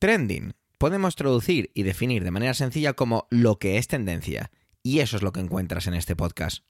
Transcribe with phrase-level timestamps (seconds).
[0.00, 4.50] Trending podemos traducir y definir de manera sencilla como lo que es tendencia.
[4.82, 6.64] Y eso es lo que encuentras en este podcast.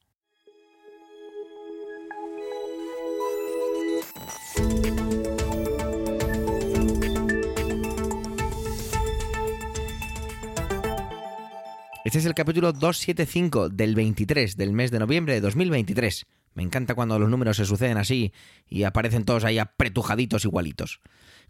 [12.04, 16.26] Este es el capítulo 275 del 23 del mes de noviembre de 2023.
[16.54, 18.32] Me encanta cuando los números se suceden así
[18.66, 21.00] y aparecen todos ahí apretujaditos igualitos.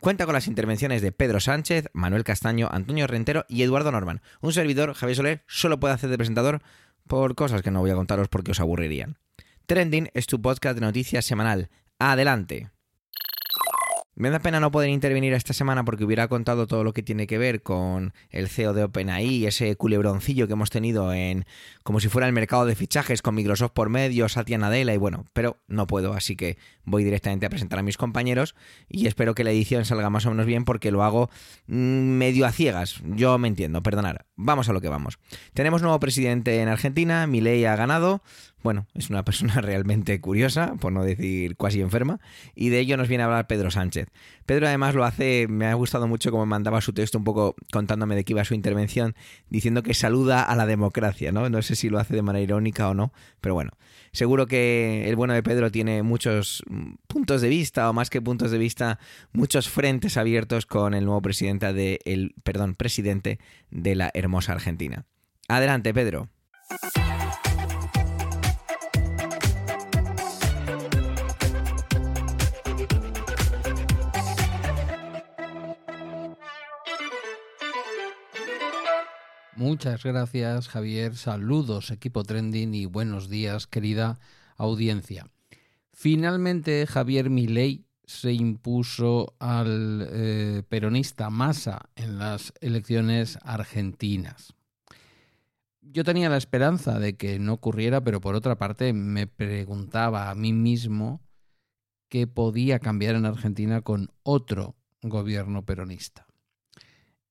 [0.01, 4.23] Cuenta con las intervenciones de Pedro Sánchez, Manuel Castaño, Antonio Rentero y Eduardo Norman.
[4.41, 6.63] Un servidor, Javier Soler, solo puede hacer de presentador
[7.07, 9.19] por cosas que no voy a contaros porque os aburrirían.
[9.67, 11.69] Trending es tu podcast de noticias semanal.
[11.99, 12.71] Adelante.
[14.21, 17.27] Me da pena no poder intervenir esta semana porque hubiera contado todo lo que tiene
[17.27, 21.47] que ver con el CEO de OpenAI, ese culebroncillo que hemos tenido en
[21.85, 25.25] como si fuera el mercado de fichajes con Microsoft por medio, Satya Nadella y bueno,
[25.33, 28.55] pero no puedo, así que voy directamente a presentar a mis compañeros
[28.91, 31.31] y espero que la edición salga más o menos bien porque lo hago
[31.69, 33.01] mm, medio a ciegas.
[33.07, 34.27] Yo me entiendo, perdonar.
[34.37, 35.19] Vamos a lo que vamos.
[35.55, 38.23] Tenemos nuevo presidente en Argentina, Milei ha ganado,
[38.63, 42.21] bueno, es una persona realmente curiosa, por no decir casi enferma,
[42.55, 44.09] y de ello nos viene a hablar Pedro Sánchez.
[44.47, 48.15] Pedro además lo hace, me ha gustado mucho como mandaba su texto un poco contándome
[48.17, 49.15] de qué iba su intervención,
[49.49, 51.49] diciendo que saluda a la democracia, ¿no?
[51.49, 53.73] No sé si lo hace de manera irónica o no, pero bueno,
[54.13, 56.63] seguro que el bueno de Pedro tiene muchos
[57.07, 58.99] puntos de vista, o más que puntos de vista,
[59.33, 63.39] muchos frentes abiertos con el nuevo presidente de el, perdón, presidente
[63.71, 65.07] de la hermosa Argentina.
[65.49, 66.29] Adelante, Pedro.
[79.61, 81.15] Muchas gracias, Javier.
[81.15, 84.19] Saludos, equipo trending y buenos días, querida
[84.57, 85.27] audiencia.
[85.93, 94.55] Finalmente, Javier Milei se impuso al eh, peronista Massa en las elecciones argentinas.
[95.83, 100.35] Yo tenía la esperanza de que no ocurriera, pero por otra parte me preguntaba a
[100.35, 101.21] mí mismo
[102.09, 106.30] qué podía cambiar en Argentina con otro gobierno peronista.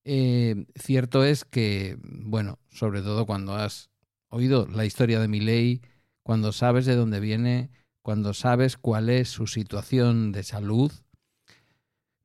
[0.04, 3.90] Eh, cierto es que, bueno, sobre todo cuando has
[4.28, 5.82] oído la historia de mi ley,
[6.22, 7.70] cuando sabes de dónde viene,
[8.02, 10.92] cuando sabes cuál es su situación de salud,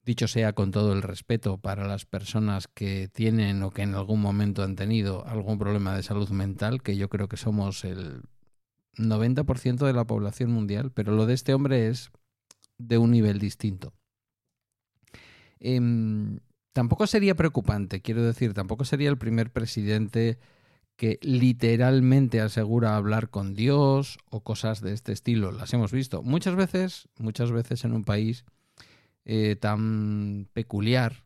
[0.06, 4.22] dicho sea con todo el respeto para las personas que tienen o que en algún
[4.22, 8.22] momento han tenido algún problema de salud mental, que yo creo que somos el
[8.98, 12.12] 90% de la población mundial, pero lo de este hombre es
[12.78, 13.94] de un nivel distinto.
[15.60, 16.40] Em,
[16.76, 20.38] tampoco sería preocupante, quiero decir, tampoco sería el primer presidente
[20.98, 25.54] que literalmente asegura hablar con Dios o cosas de este estilo.
[25.54, 28.44] Las hemos visto muchas veces, muchas veces en un país
[29.24, 31.24] eh, tan peculiar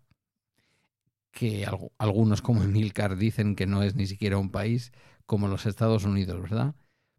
[1.32, 1.66] que
[1.98, 4.92] algunos como Emilcar dicen que no es ni siquiera un país
[5.26, 6.76] como los Estados Unidos, ¿verdad?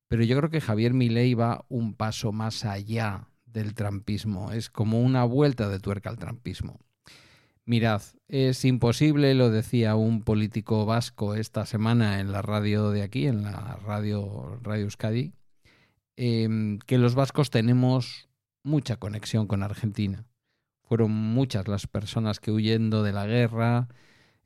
[0.06, 5.00] Pero yo creo que Javier Milei va un paso más allá del trampismo, es como
[5.00, 6.78] una vuelta de tuerca al trampismo.
[7.66, 13.26] Mirad, es imposible, lo decía un político vasco esta semana en la radio de aquí,
[13.26, 15.34] en la radio Radio Euskadi,
[16.16, 18.28] em, que los vascos tenemos
[18.62, 20.26] mucha conexión con Argentina.
[20.82, 23.88] Fueron muchas las personas que huyendo de la guerra,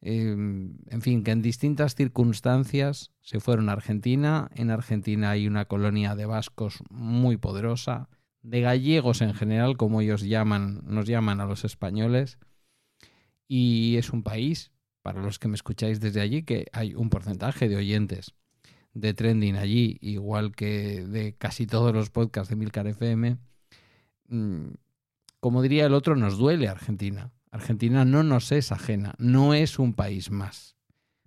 [0.03, 4.51] em, en fin, que en distintas circunstancias se fueron a Argentina.
[4.55, 8.11] En Argentina hay una colonia de vascos muy poderosa,
[8.43, 12.39] de gallegos en general, como ellos llaman, nos llaman a los españoles
[13.49, 14.73] y es un país,
[15.03, 18.35] para los que me escucháis desde allí, que hay un porcentaje de oyentes
[18.95, 23.39] de trending allí, igual que de casi todos los podcasts de Milcar FM.
[24.29, 24.69] Mm,
[25.41, 27.33] como diría el otro, nos duele Argentina.
[27.51, 30.77] Argentina no nos es ajena, no es un país más.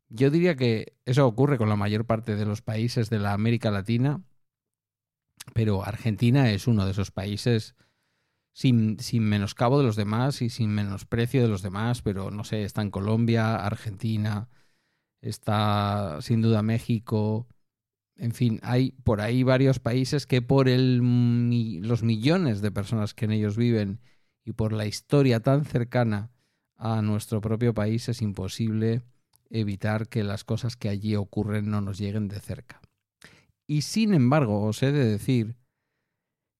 [0.10, 3.72] Yo diría que eso ocurre con la mayor parte de los países de la América
[3.72, 4.22] Latina,
[5.54, 7.76] pero Argentina es uno de esos países
[8.57, 12.63] sin, sin menoscabo de los demás y sin menosprecio de los demás, pero no sé,
[12.63, 14.50] está en Colombia, Argentina,
[15.21, 17.48] está sin duda México,
[18.15, 20.98] en fin, hay por ahí varios países que por el,
[21.83, 24.00] los millones de personas que en ellos viven
[24.44, 26.31] y por la historia tan cercana
[26.77, 29.03] a nuestro propio país es imposible
[29.51, 32.81] evitar que las cosas que allí ocurren no nos lleguen de cerca.
[33.68, 35.57] Y sin embargo, os he de decir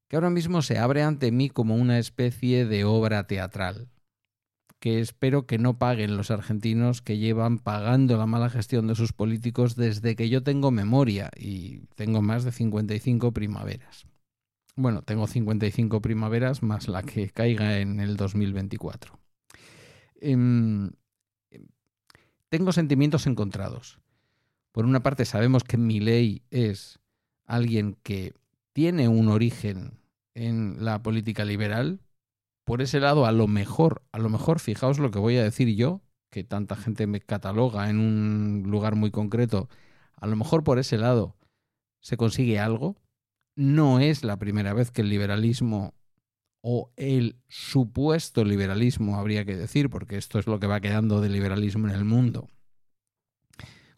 [0.07, 3.89] que ahora mismo se abre ante mí como una especie de obra teatral,
[4.80, 9.12] que espero que no paguen los argentinos que llevan pagando la mala gestión de sus
[9.12, 14.06] políticos desde que yo tengo memoria y tengo más de 55 primaveras.
[14.75, 19.19] Bueno, tengo 55 primaveras más la que caiga en el 2024.
[20.21, 20.92] Em,
[22.50, 24.00] tengo sentimientos encontrados.
[24.71, 27.00] Por una parte, sabemos que Milei es
[27.45, 28.33] alguien que
[28.77, 29.97] tiene un origen
[30.35, 32.00] en la política liberal.
[32.63, 35.75] Por ese lado, a lo mejor, a lo mejor, fijaos lo que voy a decir
[35.75, 39.68] yo, que tanta gente me cataloga en un lugar muy concreto,
[40.15, 41.35] a lo mejor por ese lado
[42.01, 42.97] se consigue algo.
[43.56, 45.95] No es la primera vez que el liberalismo
[46.62, 51.29] o el supuesto liberalismo, habría que decir, porque esto es lo que va quedando de
[51.29, 52.47] liberalismo en el mundo,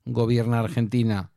[0.05, 1.33] gobierna Argentina,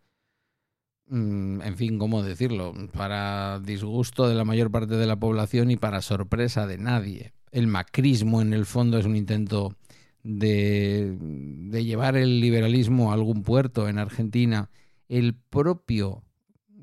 [1.12, 2.72] en fin, ¿cómo decirlo?
[2.92, 7.34] Para disgusto de la mayor parte de la población y para sorpresa de nadie.
[7.50, 9.76] El macrismo, en el fondo, es un intento
[10.22, 14.70] de, de llevar el liberalismo a algún puerto en Argentina.
[15.08, 16.22] El propio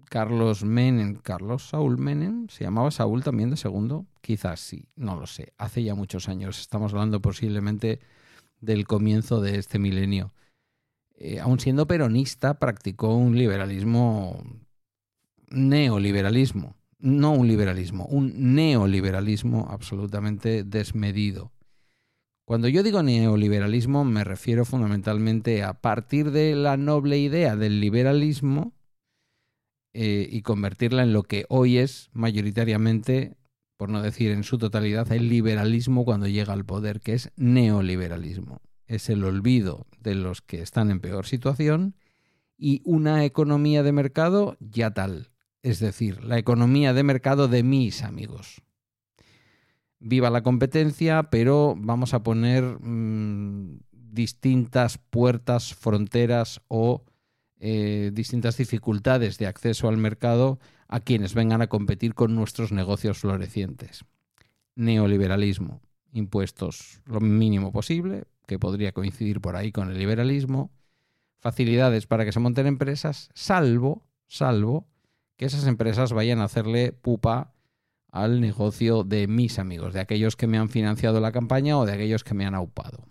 [0.10, 4.08] Carlos Menem, Carlos Saúl Menem, ¿se llamaba Saúl también de segundo?
[4.22, 5.54] Quizás sí, no lo sé.
[5.58, 8.00] Hace ya muchos años, estamos hablando posiblemente
[8.60, 10.34] del comienzo de este milenio.
[11.22, 14.42] Eh, aun siendo peronista, practicó un liberalismo,
[15.50, 21.52] neoliberalismo, no un liberalismo, un neoliberalismo absolutamente desmedido.
[22.46, 28.74] Cuando yo digo neoliberalismo me refiero fundamentalmente a partir de la noble idea del liberalismo,
[29.94, 33.36] eh, y convertirla en lo que hoy es mayoritariamente,
[33.76, 38.62] por no decir en su totalidad, el liberalismo cuando llega al poder, que es neoliberalismo.
[38.90, 41.96] Es el olvido de los que están en peor situación
[42.58, 45.30] y una economía de mercado ya tal,
[45.62, 48.64] es decir, la economía de mercado de mis amigos.
[50.00, 57.06] Viva la competencia, pero vamos a poner mm, distintas puertas, fronteras o
[57.60, 63.20] eh, distintas dificultades de acceso al mercado a quienes vengan a competir con nuestros negocios
[63.20, 64.04] florecientes.
[64.74, 65.80] Neoliberalismo,
[66.12, 70.72] impuestos lo mínimo posible, que podría coincidir por ahí con el liberalismo,
[71.38, 74.88] facilidades para que se monten empresas, salvo, salvo
[75.38, 77.54] que esas empresas vayan a hacerle pupa
[78.12, 81.94] al negocio de mis amigos, de aquellos que me han financiado la campaña o de
[81.94, 83.06] aquellos que me han aupado.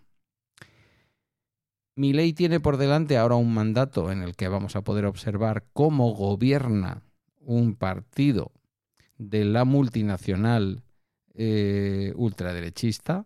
[1.95, 5.69] Mi ley tiene por delante ahora un mandato en el que vamos a poder observar
[5.73, 7.03] cómo gobierna
[7.39, 8.51] un partido
[9.19, 10.83] de la multinacional
[11.35, 13.25] eh, ultraderechista.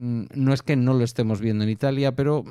[0.00, 2.44] Mm, no es que no lo estemos viendo en Italia, pero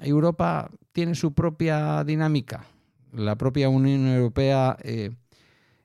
[0.00, 2.66] Europa tiene su propia dinámica.
[3.12, 5.10] La propia Unión Europea eh,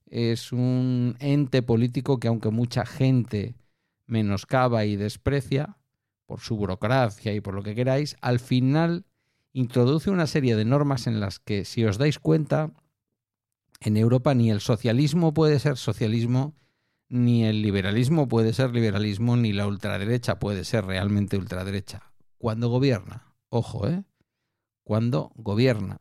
[0.07, 3.55] es un ente político que aunque mucha gente
[4.07, 5.77] menoscaba y desprecia,
[6.25, 9.05] por su burocracia y por lo que queráis, al final
[9.51, 12.71] introduce una serie de normas en las que, si os dais cuenta,
[13.79, 16.53] en Europa ni el socialismo puede ser socialismo,
[17.09, 22.13] ni el liberalismo puede ser liberalismo, ni la ultraderecha puede ser realmente ultraderecha.
[22.37, 24.03] Cuando gobierna, ojo, ¿eh?
[24.83, 25.99] Cuando gobierna.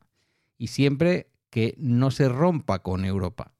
[0.56, 3.54] Y siempre que no se rompa con Europa.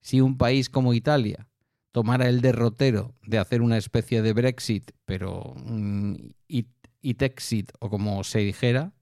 [0.00, 1.48] Si un país como Italia
[1.92, 8.40] tomara el derrotero de hacer una especie de Brexit, pero un it-exit o como se
[8.40, 8.92] dijera,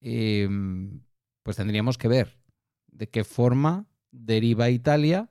[0.00, 1.02] em,
[1.42, 2.38] pues tendríamos que ver
[2.86, 5.28] de qué forma deriva Italia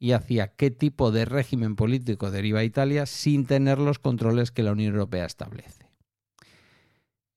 [0.00, 4.72] y hacia qué tipo de régimen político deriva Italia sin tener los controles que la
[4.72, 5.88] Unión Europea establece.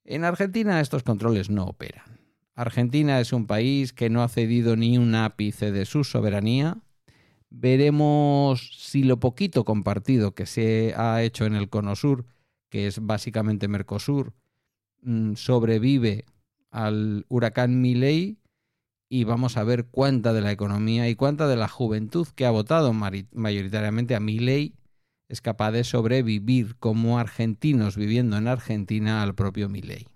[0.03, 2.19] En Argentina estos controles no operan.
[2.55, 6.81] Argentina es un país que no ha cedido ni un ápice de su soberanía,
[7.55, 12.25] Veremos si lo poquito compartido que se ha hecho en el Cono Sur,
[12.71, 14.33] que es básicamente Mercosur,
[15.03, 16.25] mm, sobrevive
[16.71, 18.39] al huracán Milei
[19.13, 22.49] y vamos a ver cuánta de la economía y cuánta de la juventud que ha
[22.49, 24.73] votado mayoritariamente a Milei
[25.29, 30.07] es capaz de sobrevivir como argentinos viviendo en Argentina al propio Milei.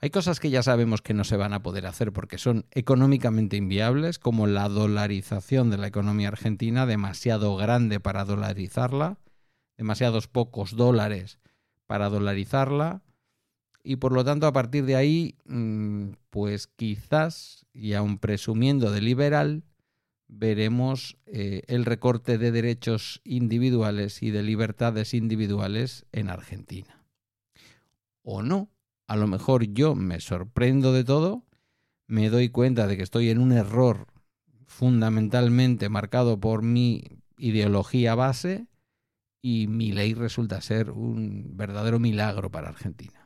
[0.00, 3.58] Hay cosas que ya sabemos que no se van a poder hacer porque son económicamente
[3.58, 9.18] inviables, como la dolarización de la economía argentina, demasiado grande para dolarizarla,
[9.76, 11.38] demasiados pocos dólares
[11.86, 13.02] para dolarizarla,
[13.86, 15.93] y por lo tanto a partir de ahí, mm,
[16.30, 19.64] pues quizás, y aun presumiendo de liberal,
[20.28, 27.04] veremos eh, el recorte de derechos individuales y de libertades individuales en Argentina.
[28.22, 28.70] O no,
[29.06, 31.44] a lo mejor yo me sorprendo de todo,
[32.06, 34.06] me doy cuenta de que estoy en un error
[34.66, 37.04] fundamentalmente marcado por mi
[37.38, 38.66] ideología base
[39.42, 43.23] y mi ley resulta ser un verdadero milagro para Argentina.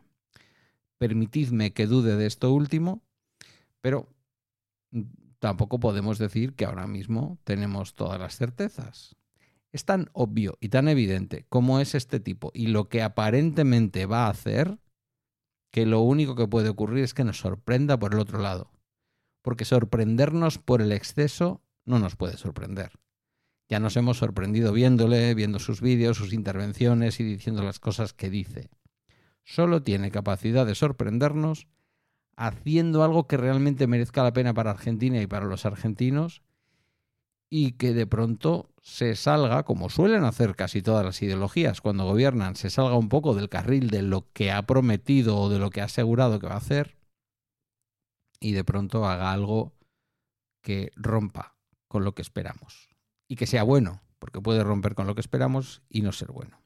[0.98, 3.02] Permitidme que dude de esto último,
[3.80, 4.08] pero
[5.38, 9.16] tampoco podemos decir que ahora mismo tenemos todas las certezas.
[9.70, 14.26] Es tan obvio y tan evidente como es este tipo y lo que aparentemente va
[14.26, 14.78] a hacer
[15.70, 18.72] que lo único que puede ocurrir es que nos sorprenda por el otro lado.
[19.42, 22.92] Porque sorprendernos por el exceso no nos puede sorprender.
[23.68, 28.30] Ya nos hemos sorprendido viéndole, viendo sus vídeos, sus intervenciones y diciendo las cosas que
[28.30, 28.70] dice.
[29.48, 31.68] Solo tiene capacidad de sorprendernos
[32.36, 36.42] haciendo algo que realmente merezca la pena para Argentina y para los argentinos
[37.48, 42.56] y que de pronto se salga, como suelen hacer casi todas las ideologías cuando gobiernan,
[42.56, 45.80] se salga un poco del carril de lo que ha prometido o de lo que
[45.80, 46.98] ha asegurado que va a hacer
[48.40, 49.72] y de pronto haga algo
[50.60, 51.56] que rompa
[51.88, 52.90] con lo que esperamos
[53.26, 56.60] y que sea bueno, porque puede romper con lo que esperamos y no ser bueno.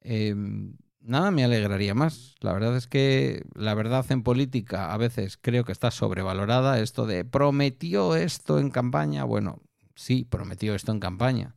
[0.00, 2.34] Em, nada me alegraría más.
[2.40, 6.80] La verdad es que la verdad en política a veces creo que está sobrevalorada.
[6.80, 9.24] Esto de prometió esto en campaña.
[9.24, 9.60] Bueno,
[9.94, 11.54] sí, prometió esto en campaña.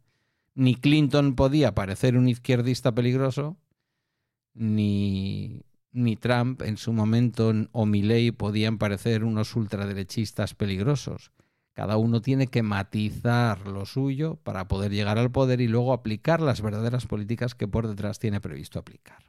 [0.53, 3.57] Ni Clinton podía parecer un izquierdista peligroso,
[4.55, 5.61] ni,
[5.91, 11.31] ni Trump en su momento o Milley podían parecer unos ultraderechistas peligrosos.
[11.73, 16.41] Cada uno tiene que matizar lo suyo para poder llegar al poder y luego aplicar
[16.41, 19.26] las verdaderas políticas que por detrás tiene previsto aplicar.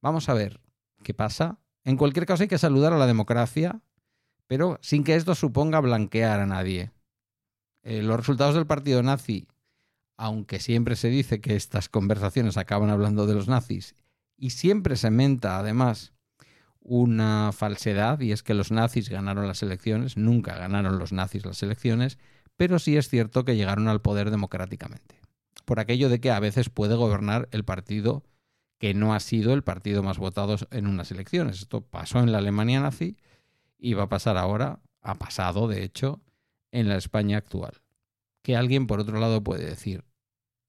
[0.00, 0.60] Vamos a ver
[1.02, 1.58] qué pasa.
[1.84, 3.80] En cualquier caso hay que saludar a la democracia,
[4.46, 6.92] pero sin que esto suponga blanquear a nadie.
[7.82, 9.48] Eh, los resultados del partido nazi,
[10.16, 13.94] aunque siempre se dice que estas conversaciones acaban hablando de los nazis,
[14.36, 16.12] y siempre se menta además
[16.80, 21.62] una falsedad y es que los nazis ganaron las elecciones, nunca ganaron los nazis las
[21.62, 22.18] elecciones,
[22.56, 25.20] pero sí es cierto que llegaron al poder democráticamente.
[25.64, 28.22] Por aquello de que a veces puede gobernar el partido
[28.78, 31.60] que no ha sido el partido más votado en unas elecciones.
[31.60, 33.16] Esto pasó en la Alemania nazi
[33.78, 36.20] y va a pasar ahora, ha pasado de hecho,
[36.70, 37.82] en la España actual.
[38.42, 40.04] Que alguien por otro lado puede decir,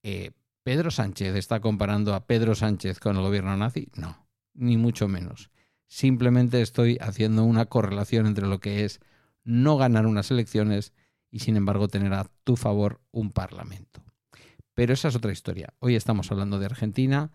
[0.03, 0.31] eh,
[0.63, 3.89] ¿Pedro Sánchez está comparando a Pedro Sánchez con el gobierno nazi?
[3.95, 5.49] No, ni mucho menos.
[5.87, 8.99] Simplemente estoy haciendo una correlación entre lo que es
[9.43, 10.93] no ganar unas elecciones
[11.31, 14.03] y sin embargo tener a tu favor un parlamento.
[14.73, 15.73] Pero esa es otra historia.
[15.79, 17.31] Hoy estamos hablando de Argentina.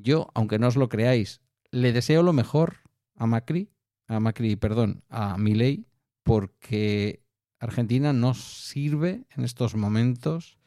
[0.00, 1.40] Yo, aunque no os lo creáis,
[1.70, 2.78] le deseo lo mejor
[3.14, 3.70] a Macri,
[4.06, 5.86] a Macri, perdón, a Milei,
[6.22, 7.22] porque
[7.58, 10.58] Argentina no sirve en estos momentos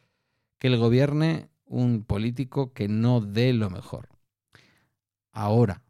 [0.60, 4.10] que le gobierne un político que no dé lo mejor.
[5.32, 5.84] Ahora,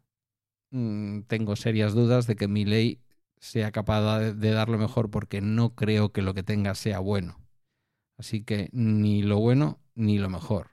[0.72, 3.02] Mm, tengo serias dudas de que mi ley
[3.38, 7.40] sea capaz de, dar lo mejor porque no creo que lo que tenga sea bueno.
[8.16, 10.70] Así que ni lo bueno ni lo mejor.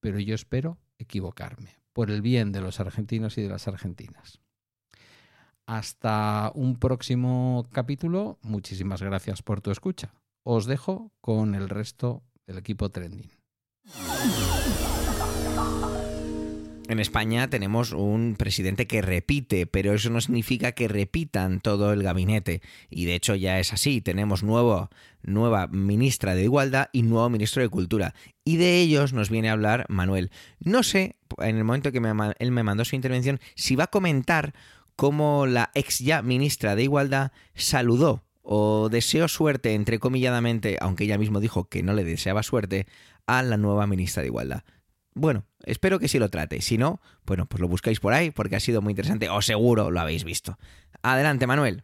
[0.00, 4.38] Pero yo espero equivocarme, por el bien de los argentinos y de las argentinas.
[5.66, 8.38] Hasta un próximo capítulo.
[8.40, 10.14] Muchísimas gracias por tu escucha.
[10.44, 13.32] Os dejo con el resto del equipo trending.
[16.88, 22.02] En España tenemos un presidente que repite, pero eso no significa que repitan todo el
[22.02, 22.62] gabinete.
[22.88, 24.00] Y de hecho ya es así.
[24.00, 24.88] Tenemos nuevo,
[25.22, 28.14] nueva ministra de Igualdad y nuevo ministro de Cultura.
[28.42, 30.30] Y de ellos nos viene a hablar Manuel.
[30.60, 32.00] No sé, en el momento que
[32.38, 34.54] él me mandó su intervención, si va a comentar
[34.96, 41.38] cómo la ex ya ministra de Igualdad saludó o deseó suerte, entrecomilladamente, aunque ella mismo
[41.38, 42.86] dijo que no le deseaba suerte,
[43.26, 44.64] a la nueva ministra de Igualdad.
[45.18, 46.60] Bueno, espero que sí lo trate.
[46.62, 49.90] Si no, bueno, pues lo buscáis por ahí porque ha sido muy interesante o seguro
[49.90, 50.58] lo habéis visto.
[51.02, 51.82] Adelante, Manuel.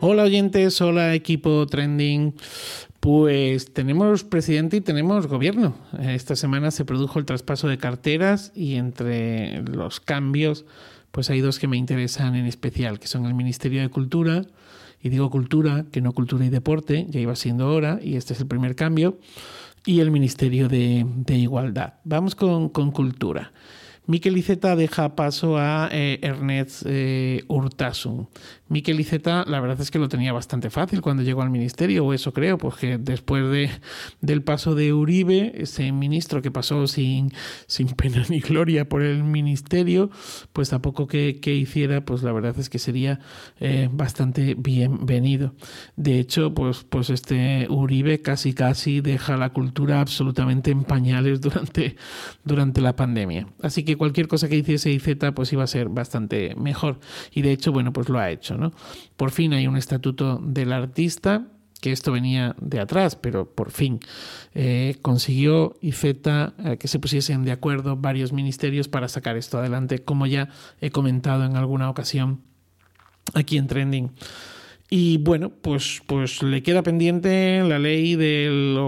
[0.00, 2.34] Hola oyentes, hola equipo trending.
[3.00, 5.78] Pues tenemos presidente y tenemos gobierno.
[5.98, 10.66] Esta semana se produjo el traspaso de carteras y entre los cambios,
[11.10, 14.44] pues hay dos que me interesan en especial, que son el Ministerio de Cultura
[15.02, 18.40] y digo cultura, que no cultura y deporte, ya iba siendo hora, y este es
[18.40, 19.18] el primer cambio,
[19.86, 21.94] y el Ministerio de, Igualdad.
[22.04, 23.52] Vamos con, cultura.
[24.08, 28.26] Miquel Iceta deja paso a eh, Ernest eh, Urtasun.
[28.70, 32.14] Miquel Iceta, la verdad es que lo tenía bastante fácil cuando llegó al ministerio, o
[32.14, 33.70] eso creo, porque después de,
[34.22, 37.32] del paso de Uribe, ese ministro que pasó sin,
[37.66, 40.10] sin pena ni gloria por el ministerio,
[40.54, 43.20] pues tampoco que, que hiciera, pues la verdad es que sería
[43.60, 45.54] eh, bastante bienvenido.
[45.96, 51.96] De hecho, pues, pues este Uribe casi casi deja la cultura absolutamente en pañales durante,
[52.42, 53.46] durante la pandemia.
[53.60, 56.98] Así que cualquier cosa que hiciese IZ pues iba a ser bastante mejor.
[57.32, 58.72] Y de hecho, bueno, pues lo ha hecho, ¿no?
[59.16, 61.48] Por fin hay un estatuto del artista
[61.80, 64.00] que esto venía de atrás, pero por fin
[64.54, 70.00] eh, consiguió IZ eh, que se pusiesen de acuerdo varios ministerios para sacar esto adelante,
[70.00, 70.48] como ya
[70.80, 72.40] he comentado en alguna ocasión
[73.34, 74.10] aquí en Trending.
[74.90, 78.78] Y bueno, pues, pues le queda pendiente la ley del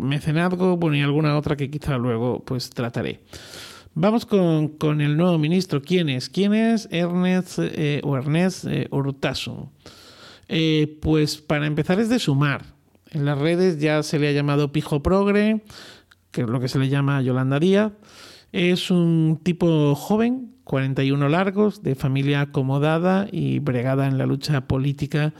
[0.00, 3.20] mecenazgo, bueno, y alguna otra que quizá luego pues trataré.
[3.94, 5.82] Vamos con, el nuevo ministro.
[5.82, 6.28] ¿Quién es?
[6.28, 8.88] ¿Quién es Ernest eh, o Ernest eh,
[10.48, 12.64] eh, pues para empezar es de sumar.
[13.10, 15.62] En las redes ya se le ha llamado Pijo Progre,
[16.30, 17.92] que es lo que se le llama Yolanda Díaz.
[18.52, 25.34] Es un tipo joven, 41 largos, de familia acomodada y bregada en la lucha política,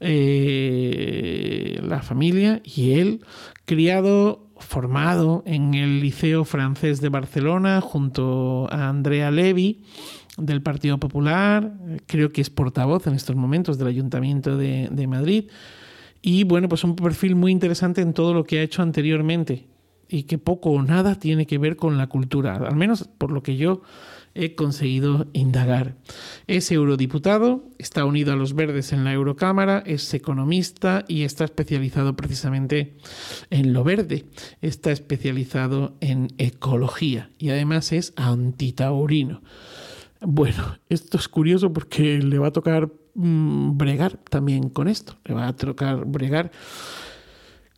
[0.00, 3.24] eh, la familia y él,
[3.64, 9.84] criado, formado en el Liceo Francés de Barcelona junto a Andrea Levy
[10.38, 11.74] del Partido Popular,
[12.06, 15.50] creo que es portavoz en estos momentos del Ayuntamiento de, de Madrid.
[16.22, 19.66] Y bueno, pues un perfil muy interesante en todo lo que ha hecho anteriormente
[20.08, 23.42] y que poco o nada tiene que ver con la cultura, al menos por lo
[23.42, 23.82] que yo
[24.36, 25.96] he conseguido indagar.
[26.46, 32.14] Es eurodiputado, está unido a los verdes en la Eurocámara, es economista y está especializado
[32.16, 32.96] precisamente
[33.50, 34.26] en lo verde,
[34.60, 39.42] está especializado en ecología y además es antitaurino.
[40.20, 45.34] Bueno, esto es curioso porque le va a tocar mm, bregar también con esto, le
[45.34, 46.50] va a tocar bregar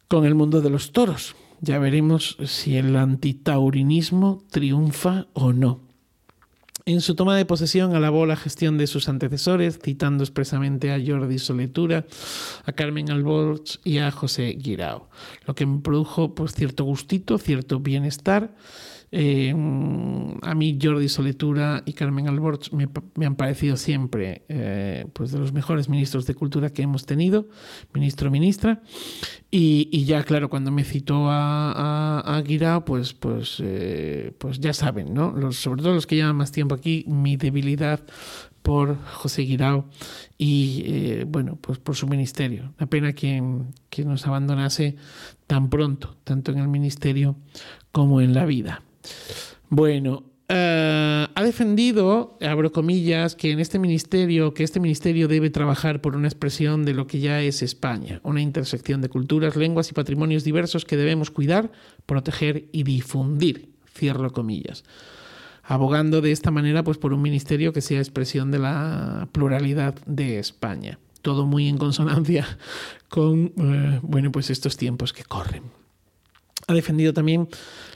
[0.08, 1.36] con el mundo de los toros.
[1.60, 5.88] Ya veremos si el antitaurinismo triunfa o no.
[6.88, 11.38] En su toma de posesión alabó la gestión de sus antecesores, citando expresamente a Jordi
[11.38, 12.07] Soletura,
[12.64, 15.11] a Carmen Alborch y a José Guirao,
[15.45, 18.54] lo que me produjo pues, cierto gustito, cierto bienestar
[19.10, 19.50] eh,
[20.42, 22.88] a mí Jordi Soletura y Carmen Alborch me,
[23.24, 27.48] han parecido siempre eh, pues de los mejores ministros de cultura que hemos tenido,
[27.94, 28.82] ministro ministra.
[29.50, 35.14] Y, ya, claro, cuando me citó a, a, Guirao, pues, pues, eh, pues ya saben,
[35.14, 35.52] ¿no?
[35.52, 38.04] Sobre todo los que llevan más tiempo aquí, mi debilidad
[38.62, 39.88] por José Guirao
[40.36, 42.74] y bueno, pues por su ministerio.
[42.78, 43.42] Una pena que,
[44.04, 44.96] nos abandonase
[45.46, 47.36] tan pronto, tanto en el ministerio
[47.90, 48.82] como en la vida.
[49.71, 56.00] Bueno, eh, ha defendido, abro comillas, que en este ministerio, que este ministerio debe trabajar
[56.00, 59.95] por una expresión de lo que ya es España, una intersección de culturas, lenguas y
[59.95, 61.71] patrimonios diversos que debemos cuidar,
[62.07, 63.69] proteger y difundir.
[63.95, 64.85] Cierro comillas.
[65.65, 70.39] Abogando de esta manera, pues, por un ministerio que sea expresión de la pluralidad de
[70.39, 70.99] España.
[71.21, 72.47] Todo muy en consonancia
[73.11, 75.65] con, eh, bueno, pues estos tiempos que corren.
[76.69, 77.49] Ha defendido también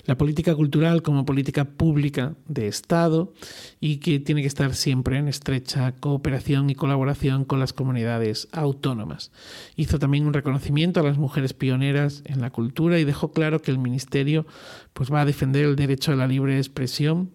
[0.07, 3.35] la política cultural como política pública de Estado
[3.81, 9.31] y que tiene que estar siempre en estrecha cooperación y colaboración con las comunidades autónomas.
[9.77, 13.71] Hizo también un reconocimiento a las mujeres pioneras en la cultura y dejó claro que
[13.71, 14.47] el Ministerio
[14.95, 17.31] pues, va a defender el derecho a la libre expresión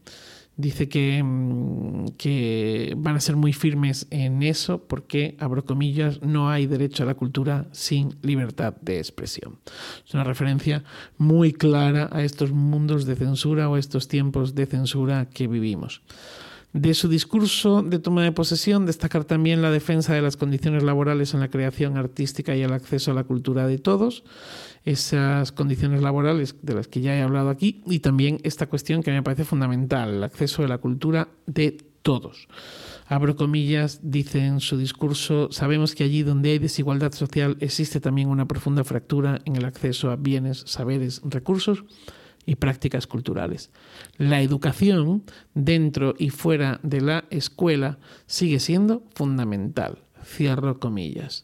[0.58, 6.50] dice que, mm, que, van a ser muy firmes en eso porque, abro comillas, no
[6.50, 9.60] hay derecho a la cultura sin libertad de expresión.
[10.06, 10.84] Es una referencia
[11.18, 16.02] muy clara a estos mundos de censura o a estos tiempos de censura que vivimos.
[16.74, 21.34] De su discurso de toma de posesión, destacar también la defensa de las condiciones laborales
[21.34, 24.24] en la creación artística y el acceso a la cultura de todos,
[24.88, 29.12] esas condiciones laborales de las que ya he hablado aquí, y también esta cuestión que
[29.12, 32.48] me parece fundamental, el acceso a la cultura de todos.
[33.06, 38.30] Abro comillas, dice en su discurso, sabemos que allí donde hay desigualdad social existe también
[38.30, 41.84] una profunda fractura en el acceso a bienes, saberes, recursos
[42.46, 43.72] y prácticas culturales.
[44.18, 45.24] La educación
[45.54, 50.00] dentro y fuera de la escuela sigue siendo fundamental.
[50.24, 51.44] Cierro comillas.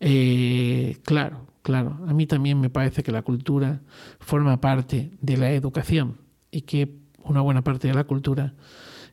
[0.00, 3.80] Eh, claro, claro, a mí también me parece que la cultura
[4.18, 6.16] forma parte de la educación
[6.50, 8.54] y que una buena parte de la cultura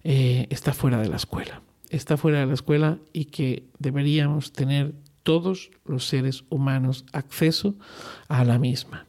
[0.04, 1.62] eh, está fuera de la escuela.
[1.90, 7.76] Está fuera de la escuela y que deberíamos tener todos los seres humanos acceso
[8.30, 9.06] a la misma.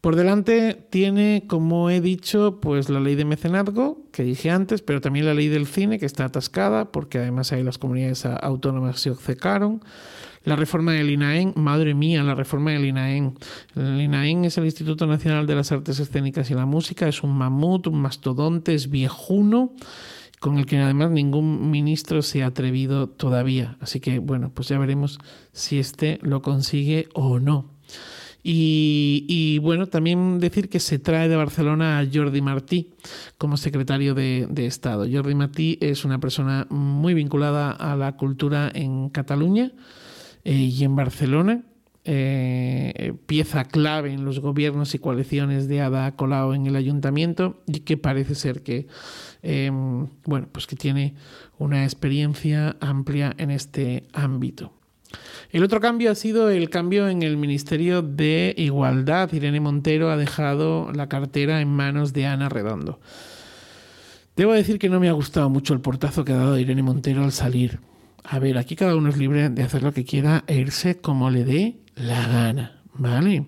[0.00, 5.02] Por delante tiene, como he dicho, pues la ley de mecenazgo, que dije antes, pero
[5.02, 9.10] también la ley del cine, que está atascada, porque además ahí las comunidades autónomas se
[9.10, 9.82] obcecaron.
[10.42, 13.34] La reforma del INAEN, madre mía, la reforma del INAEN.
[13.76, 17.36] El INAEN es el Instituto Nacional de las Artes Escénicas y la Música, es un
[17.36, 19.74] mamut, un mastodonte, es viejuno
[20.40, 23.76] con el que además ningún ministro se ha atrevido todavía.
[23.80, 25.18] Así que bueno, pues ya veremos
[25.52, 27.70] si este lo consigue o no.
[28.42, 32.94] Y, bueno, también decir que se trae de Barcelona a Jordi Martí
[33.36, 35.06] como secretario de, Estado.
[35.10, 39.72] Jordi Martí es una persona muy vinculada a la cultura en Cataluña
[40.44, 41.62] eh, y en Barcelona.
[42.04, 47.80] Eh, pieza clave en los gobiernos y coaliciones de Ada Colau en el ayuntamiento y
[47.80, 48.86] que parece ser que
[49.42, 51.14] em, bueno pues que tiene
[51.58, 54.72] una experiencia amplia en este ámbito.
[55.50, 59.32] El otro cambio ha sido el cambio en el Ministerio de Igualdad.
[59.32, 63.00] Irene Montero ha dejado la cartera en manos de Ana Redondo.
[64.36, 67.24] Debo decir que no me ha gustado mucho el portazo que ha dado Irene Montero
[67.24, 67.80] al salir.
[68.24, 71.30] A ver, aquí cada uno es libre de hacer lo que quiera e irse como
[71.30, 73.46] le dé la gana, ¿vale?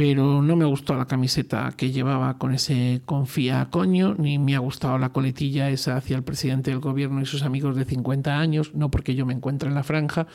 [0.00, 4.58] pero no me gustó la camiseta que llevaba con ese confía coño, ni me ha
[4.58, 8.74] gustado la coletilla esa hacia el presidente del gobierno y sus amigos de 50 años,
[8.74, 10.26] no porque yo me encuentre en la franja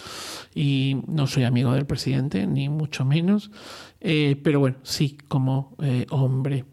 [0.53, 3.49] y no soy amigo del presidente, ni mucho menos,
[4.07, 6.65] eh, pero bueno, sí, como eh, hombre.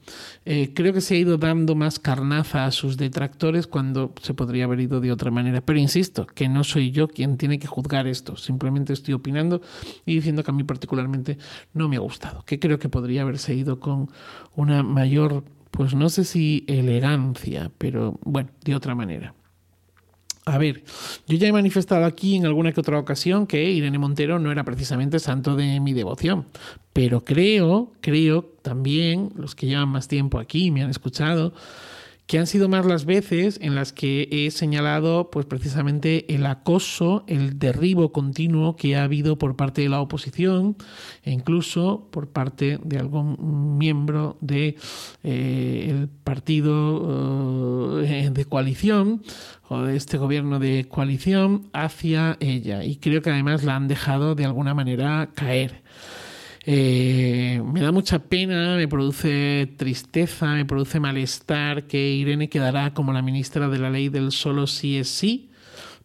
[0.44, 4.64] Eh, creo que se ha ido dando más carnaza a sus detractores cuando se podría
[4.64, 5.62] haber ido de otra manera.
[5.62, 8.36] Pero insisto, que no soy yo quien tiene que juzgar esto.
[8.36, 9.62] Simplemente estoy opinando
[10.04, 11.38] y diciendo que a mí particularmente
[11.72, 12.44] no me ha gustado.
[12.44, 14.10] Que creo que podría haberse ido con
[14.54, 19.34] una mayor, pues no sé si elegancia, pero bueno, de otra manera.
[20.44, 20.82] A ver,
[21.28, 24.64] yo ya he manifestado aquí en alguna que otra ocasión que Irene Montero no era
[24.64, 26.46] precisamente santo de mi devoción,
[26.92, 31.52] pero creo, creo también, los que llevan más tiempo aquí me han escuchado,
[32.26, 37.24] que han sido más las veces en las que he señalado pues precisamente el acoso,
[37.26, 40.76] el derribo continuo que ha habido por parte de la oposición
[41.24, 44.78] e incluso por parte de algún miembro del de,
[45.24, 49.22] eh, partido eh, de coalición
[49.68, 54.34] o de este gobierno de coalición hacia ella y creo que además la han dejado
[54.34, 55.82] de alguna manera caer.
[56.64, 63.12] Eh, me da mucha pena, me produce tristeza, me produce malestar que Irene quedará como
[63.12, 65.50] la ministra de la ley del solo sí es sí,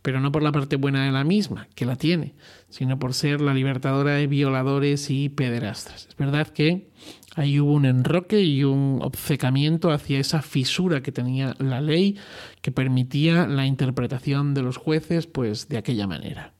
[0.02, 2.34] pero no por la parte buena de la misma, que la tiene,
[2.70, 6.08] sino por ser la libertadora de violadores y pederastras.
[6.08, 6.90] Es verdad que
[7.36, 12.18] ahí hubo un enroque y un obcecamiento hacia esa fisura que tenía la ley
[12.62, 16.54] que permitía la interpretación de los jueces pues de aquella manera.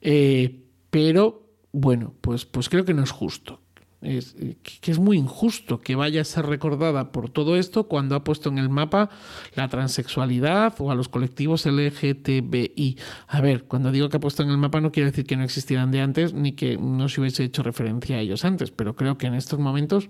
[0.00, 3.60] Eh, pero bueno, pues, pues creo que no es justo.
[4.02, 4.34] Es,
[4.80, 8.48] que es muy injusto que vaya a ser recordada por todo esto cuando ha puesto
[8.48, 9.10] en el mapa
[9.54, 12.96] la transexualidad o a los colectivos LGTBI.
[13.28, 15.44] A ver, cuando digo que ha puesto en el mapa no quiere decir que no
[15.44, 19.18] existieran de antes ni que no se hubiese hecho referencia a ellos antes, pero creo
[19.18, 20.08] que en estos momentos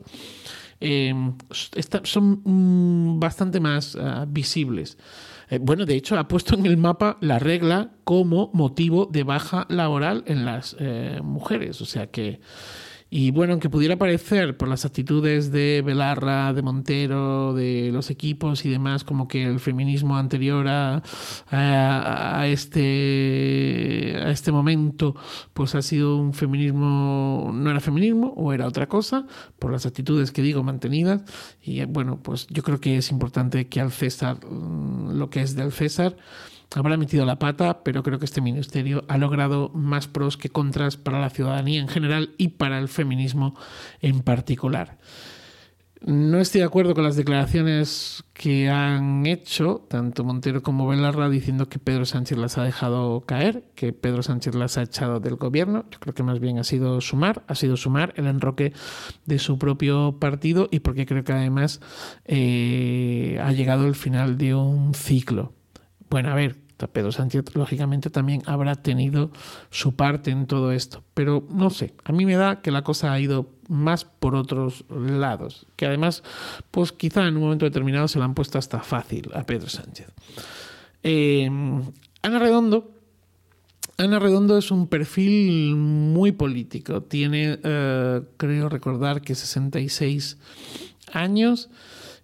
[0.80, 1.12] eh,
[2.04, 4.98] son mm, bastante más uh, visibles.
[5.50, 9.66] Eh, bueno, de hecho, ha puesto en el mapa la regla como motivo de baja
[9.68, 11.82] laboral en las eh, mujeres.
[11.82, 12.40] O sea que
[13.12, 18.64] y bueno, aunque pudiera parecer por las actitudes de Belarra, de Montero, de los equipos
[18.64, 21.02] y demás, como que el feminismo anterior a,
[21.50, 25.16] a, este, a este momento,
[25.54, 29.26] pues ha sido un feminismo, no era feminismo o era otra cosa,
[29.58, 31.22] por las actitudes que digo mantenidas.
[31.60, 35.56] Y bueno, pues yo creo que es importante que al César, mm, lo que es
[35.56, 36.16] del César,
[36.74, 40.96] habrá metido la pata, pero creo que este ministerio ha logrado más pros que contras
[40.96, 43.54] para la ciudadanía en general y para el feminismo
[44.00, 44.98] en particular.
[46.02, 51.68] No estoy de acuerdo con las declaraciones que han hecho tanto Montero como Belarra diciendo
[51.68, 55.84] que Pedro Sánchez las ha dejado caer, que Pedro Sánchez las ha echado del gobierno.
[55.90, 58.72] Yo creo que más bien ha sido sumar, ha sido sumar el enroque
[59.26, 61.82] de su propio partido y porque creo que además
[62.24, 65.52] eh, ha llegado el final de un ciclo.
[66.10, 66.56] Bueno, a ver,
[66.88, 69.30] Pedro Sánchez lógicamente también habrá tenido
[69.70, 73.12] su parte en todo esto, pero no sé, a mí me da que la cosa
[73.12, 76.22] ha ido más por otros lados, que además,
[76.70, 80.08] pues quizá en un momento determinado se la han puesto hasta fácil a Pedro Sánchez.
[81.02, 81.48] Eh,
[82.22, 82.92] Ana Redondo.
[83.96, 87.02] Ana Redondo es un perfil muy político.
[87.02, 90.38] Tiene, eh, creo recordar que 66
[91.12, 91.68] años.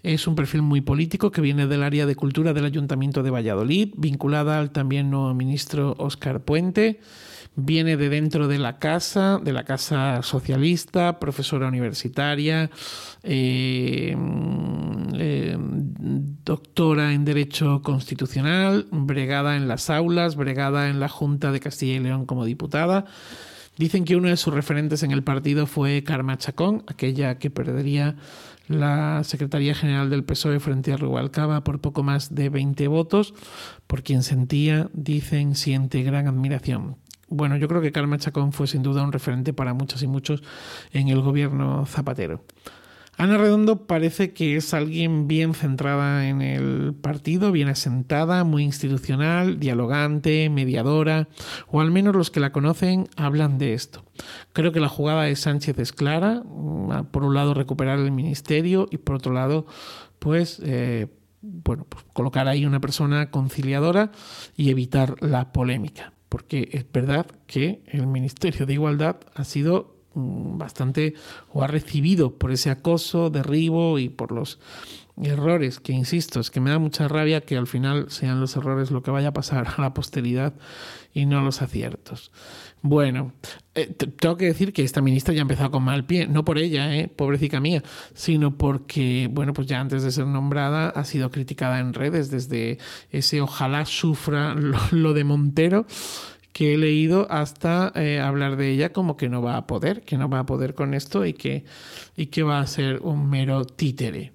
[0.06, 3.92] Es un perfil muy político que viene del área de cultura del Ayuntamiento de Valladolid,
[3.96, 7.00] vinculada al también nuevo ministro Óscar Puente.
[7.56, 12.70] Viene de dentro de la casa, de la casa socialista, profesora universitaria,
[13.24, 14.16] eh,
[15.14, 21.94] eh, doctora en Derecho Constitucional, bregada en las aulas, bregada en la Junta de Castilla
[21.94, 23.06] y León como diputada.
[23.76, 28.16] Dicen que uno de sus referentes en el partido fue Karma Chacón, aquella que perdería
[28.68, 33.34] la Secretaría General del PSOE frente a Rubalcaba por poco más de 20 votos,
[33.86, 36.96] por quien sentía, dicen, siente gran admiración.
[37.28, 40.42] Bueno, yo creo que Carmen Chacón fue sin duda un referente para muchos y muchos
[40.92, 42.44] en el gobierno Zapatero.
[43.18, 49.58] Ana Redondo parece que es alguien bien centrada en el partido, bien asentada, muy institucional,
[49.58, 51.28] dialogante, mediadora,
[51.68, 54.04] o al menos los que la conocen hablan de esto.
[54.52, 58.86] Creo que la jugada de Sánchez es clara, mm, por un lado recuperar el ministerio
[58.90, 59.66] y por otro lado,
[60.18, 60.60] pues...
[60.64, 61.06] Eh,
[61.48, 64.10] bueno, pues colocar ahí una persona conciliadora
[64.56, 66.12] y evitar la polémica.
[66.28, 71.14] porque es verdad que el Ministerio de Igualdad ha sido bastante
[71.52, 74.58] o ha recibido por ese acoso, derribo y por los
[75.22, 78.90] errores que, insisto, es que me da mucha rabia que al final sean los errores
[78.90, 80.54] lo que vaya a pasar a la posteridad
[81.14, 82.30] y no los aciertos.
[82.82, 83.32] Bueno,
[83.74, 86.58] eh, tengo que decir que esta ministra ya ha empezado con mal pie, no por
[86.58, 87.82] ella, eh, pobrecita mía,
[88.14, 92.78] sino porque, bueno, pues ya antes de ser nombrada ha sido criticada en redes desde
[93.10, 95.86] ese ojalá sufra lo, de Montero
[96.56, 100.16] que he leído hasta eh, hablar de ella como que no va a poder, que
[100.16, 101.66] no va a poder con esto y que,
[102.16, 104.32] y que va a ser un mero títere.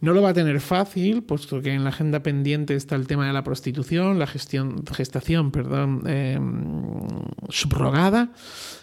[0.00, 3.28] No lo va a tener fácil, puesto que en la agenda pendiente está el tema
[3.28, 7.06] de la prostitución, la gestión, gestación perdón, em,
[7.48, 8.32] subrogada,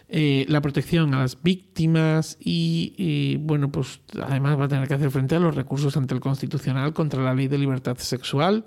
[0.08, 5.12] eh, la protección a las víctimas y, bueno, pues además va a tener que hacer
[5.12, 8.63] frente a los recursos ante el Constitucional contra la ley de libertad sexual,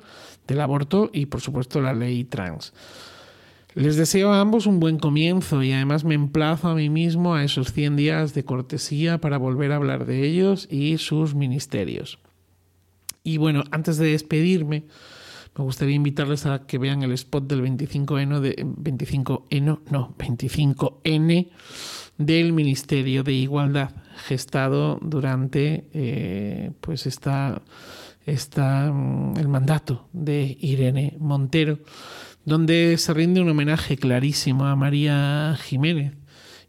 [0.46, 2.74] del aborto y, por supuesto, la ley trans.
[3.76, 7.44] Les deseo a ambos un buen comienzo y además me emplazo a mí mismo a
[7.44, 12.18] esos 100 días de cortesía para volver a hablar de ellos y sus ministerios.
[13.22, 14.84] Y bueno, antes de despedirme,
[15.58, 21.50] me gustaría invitarles a que vean el spot del 25N, de, 25N no, 25N
[22.16, 23.90] del Ministerio de Igualdad,
[24.26, 27.60] gestado durante eh, pues esta,
[28.24, 31.80] esta, mm, el mandato de Irene Montero,
[32.46, 36.14] donde se rinde un homenaje clarísimo a María Jiménez,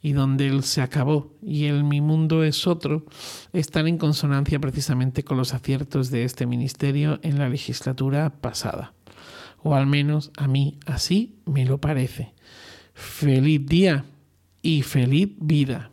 [0.02, 3.06] y donde él se acabó y el mi mundo es otro,
[3.54, 8.94] están en consonancia precisamente con los aciertos de este ministerio en la legislatura pasada.
[9.62, 12.34] O al menos a mí así me lo parece.
[12.94, 14.06] Feliz día
[14.64, 15.92] y feliz vida.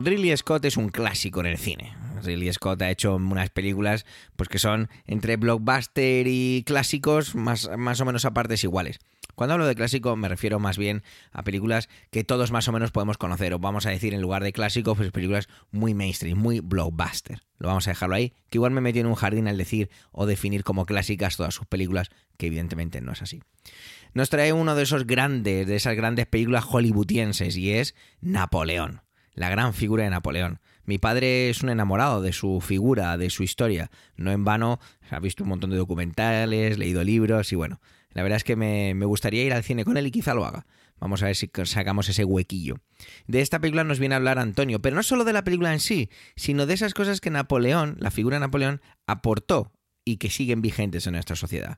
[0.00, 2.07] Ridley Scott es un clásico en el cine.
[2.22, 8.00] Ridley Scott ha hecho unas películas pues que son entre blockbuster y clásicos más, más
[8.00, 8.98] o menos a iguales.
[9.34, 12.90] Cuando hablo de clásico me refiero más bien a películas que todos más o menos
[12.90, 16.58] podemos conocer, o vamos a decir en lugar de clásico, pues películas muy mainstream, muy
[16.58, 17.40] blockbuster.
[17.58, 20.26] Lo vamos a dejarlo ahí, que igual me metí en un jardín al decir o
[20.26, 23.40] definir como clásicas todas sus películas, que evidentemente no es así.
[24.12, 29.02] Nos trae uno de esos grandes, de esas grandes películas hollywoodienses, y es Napoleón,
[29.34, 30.60] la gran figura de Napoleón.
[30.88, 33.90] Mi padre es un enamorado de su figura, de su historia.
[34.16, 37.78] No en vano, ha visto un montón de documentales, leído libros y bueno,
[38.14, 40.64] la verdad es que me, gustaría ir al cine con él y quizá lo haga.
[40.98, 42.76] Vamos a ver si sacamos ese huequillo.
[43.26, 45.80] De esta película nos viene a hablar Antonio, pero no solo de la película en
[45.80, 49.72] sí, sino de esas cosas que Napoleón, la figura de Napoleón, aportó
[50.06, 51.76] y que siguen vigentes en nuestra sociedad.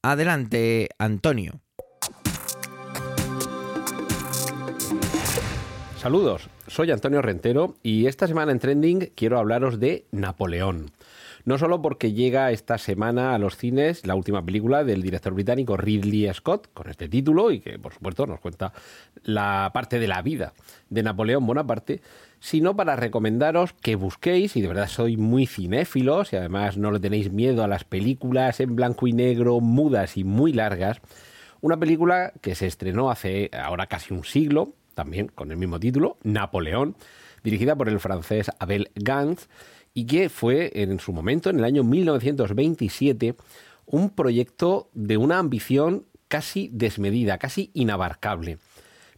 [0.00, 1.60] Adelante, Antonio.
[5.98, 10.90] Saludos, soy Antonio Rentero y esta semana en Trending quiero hablaros de Napoleón.
[11.44, 15.76] No solo porque llega esta semana a los cines la última película del director británico
[15.76, 18.72] Ridley Scott, con este título, y que por supuesto nos cuenta
[19.22, 20.54] la parte de la vida
[20.88, 22.00] de Napoleón Bonaparte,
[22.40, 27.00] sino para recomendaros que busquéis, y de verdad soy muy cinéfilos, y además no le
[27.00, 31.02] tenéis miedo a las películas en blanco y negro, mudas y muy largas,
[31.60, 36.18] una película que se estrenó hace ahora casi un siglo, también con el mismo título,
[36.22, 36.96] Napoleón,
[37.42, 39.48] dirigida por el francés Abel Gans,
[39.94, 43.34] y que fue en su momento, en el año 1927,
[43.86, 48.58] un proyecto de una ambición casi desmedida, casi inabarcable.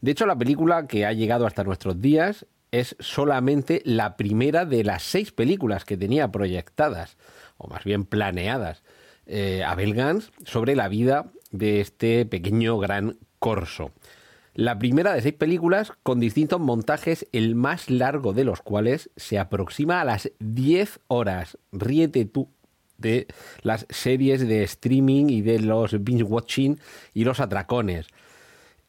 [0.01, 4.83] De hecho, la película que ha llegado hasta nuestros días es solamente la primera de
[4.83, 7.17] las seis películas que tenía proyectadas,
[7.57, 8.83] o más bien planeadas,
[9.27, 13.93] eh, Abel Gans sobre la vida de este pequeño gran corso.
[14.55, 19.41] La primera de seis películas con distintos montajes, el más largo de los cuales se
[19.41, 21.59] aproxima a las 10 horas.
[21.73, 22.49] Ríete tú
[22.97, 23.27] de
[23.63, 26.79] las series de streaming y de los binge watching
[27.13, 28.07] y los atracones.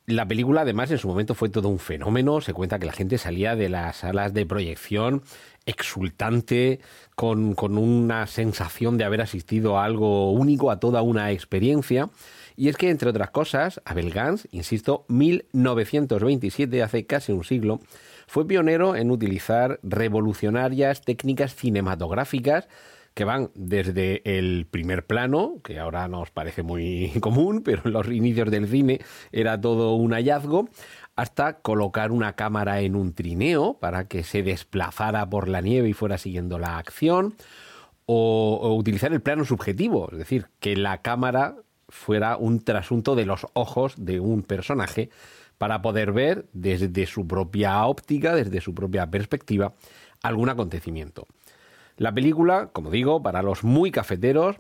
[0.06, 3.17] La película además en su momento fue todo un fenómeno, se cuenta que la gente
[3.17, 5.23] salía de las salas de proyección
[5.65, 6.80] exultante,
[7.15, 12.12] con, con una sensación de haber asistido a algo único, a toda una experiencia.
[12.56, 17.80] Y es que, entre otras cosas, Abel Gans, insisto, 1927, hace casi un siglo,
[18.28, 22.68] fue pionero en utilizar revolucionarias técnicas cinematográficas
[23.13, 28.08] que van desde el primer plano, que ahora nos parece muy común, pero en los
[28.08, 29.00] inicios del cine
[29.32, 30.70] era todo un hallazgo,
[31.15, 35.94] hasta colocar una cámara en un trineo para que se desplazara por la nieve y
[35.94, 37.36] fuera siguiendo la acción,
[38.06, 41.56] o, o utilizar el plano subjetivo, es decir, que la cámara
[41.89, 45.10] fuera un trasunto de los ojos de un personaje
[45.58, 49.74] para poder ver desde su propia óptica, desde su propia perspectiva,
[50.21, 51.28] algún acontecimiento.
[51.98, 54.58] La película, como digo, para los muy cafeteros,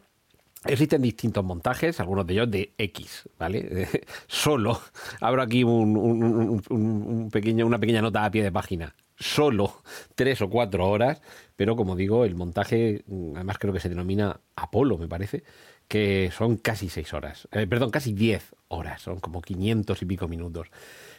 [0.65, 3.87] Existen distintos montajes, algunos de ellos de X, ¿vale?
[4.27, 4.81] Solo,
[5.21, 8.95] abro aquí un, pequeño, una pequeña nota a pie de página.
[9.15, 9.83] Solo
[10.15, 11.21] tres o cuatro horas,
[11.55, 15.43] pero como digo, el montaje, mm, además creo que se denomina Apolo, me parece,
[15.87, 17.47] que son casi seis horas.
[17.51, 20.69] Eh, perdón, casi diez horas, son como 500 y pico minutos.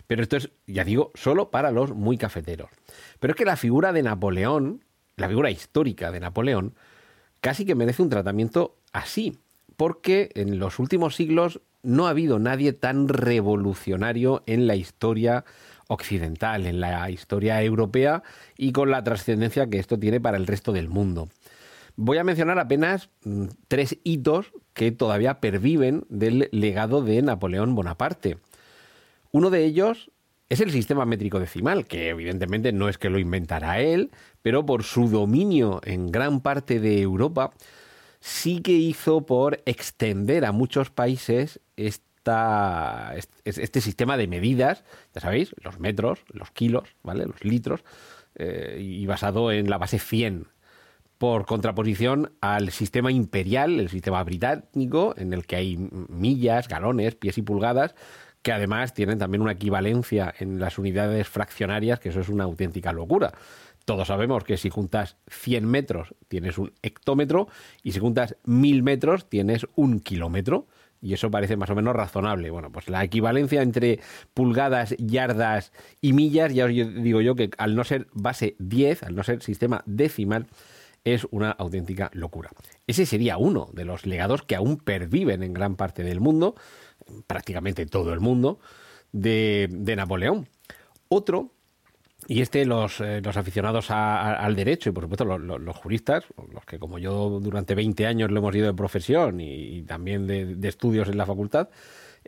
[0.07, 2.71] Pero esto es, ya digo, solo para los muy cafeteros.
[3.19, 4.85] Pero es que la figura de Napoleón,
[5.17, 6.75] la figura histórica de Napoleón,
[7.41, 9.39] casi que merece un tratamiento así,
[9.77, 15.45] porque en los últimos siglos no ha habido nadie tan revolucionario en la historia
[15.89, 18.23] occidental, en la historia europea
[18.57, 21.29] y con la trascendencia que esto tiene para el resto del mundo.
[21.97, 28.37] Voy a mencionar apenas mm, tres hitos que todavía perviven del legado de Napoleón Bonaparte.
[29.33, 30.11] Uno de ellos
[30.51, 34.11] es el sistema métrico decimal, que evidentemente no es que lo inventara él,
[34.43, 37.53] pero por su dominio en gran parte de Europa,
[38.21, 42.31] sí que hizo por extender a muchos países este
[43.81, 47.27] sistema de medidas, ya sabéis, los metros, los kilos, ¿vale?
[47.27, 47.83] los litros,
[48.37, 50.47] eh, y basado en la base 100,
[51.19, 55.77] por contraposición al sistema imperial, el sistema británico, en el que hay
[56.09, 57.95] millas, galones, pies y pulgadas,
[58.43, 62.93] que además tienen también una equivalencia en las unidades fraccionarias, que eso es una auténtica
[62.93, 63.33] locura.
[63.85, 67.49] Todos sabemos que si juntas 100 metros tienes un hectómetro
[67.83, 70.67] y si juntas 1000 metros tienes un kilómetro.
[71.01, 72.51] Y eso parece más o menos razonable.
[72.51, 74.01] Bueno, pues la equivalencia entre
[74.35, 79.15] pulgadas, yardas y millas, ya os digo yo que al no ser base 10, al
[79.15, 80.47] no ser sistema decimal,
[81.07, 82.51] es una auténtica locura.
[82.87, 86.57] Ese sería uno de los legados que aún perviven en gran parte del mundo
[87.27, 88.59] prácticamente todo el mundo,
[89.13, 90.49] de, Napoleón.
[91.09, 91.53] Otro,
[92.27, 96.79] y este los, eh, los aficionados al derecho y por supuesto los, juristas, los que
[96.79, 101.19] como yo durante 20 años lo hemos ido de profesión y, también de, estudios en
[101.19, 101.69] la facultad,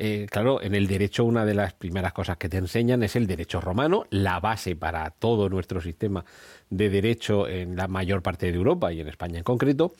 [0.00, 3.26] eh, claro, en el derecho una de las primeras cosas que te enseñan es el
[3.26, 6.24] derecho romano, la base para todo nuestro sistema
[6.70, 9.92] de derecho en la mayor parte de Europa y en España en concreto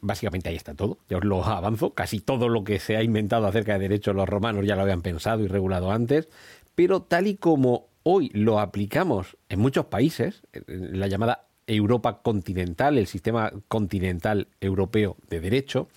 [0.00, 0.98] básicamente ahí está todo.
[1.08, 1.94] Ya os lo avanzo.
[1.94, 5.02] Casi todo lo que se ha inventado acerca de derechos los romanos ya lo habían
[5.02, 6.28] pensado y regulado antes.
[6.74, 13.06] Pero tal y como hoy lo aplicamos en muchos países, la llamada Europa continental, el
[13.06, 15.88] sistema continental europeo de derecho,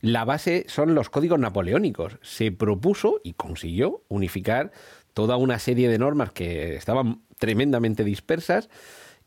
[0.00, 2.18] la base son los códigos napoleónicos.
[2.22, 4.72] Se propuso y consiguió unificar
[5.14, 8.70] toda una serie de normas que estaban tremendamente dispersas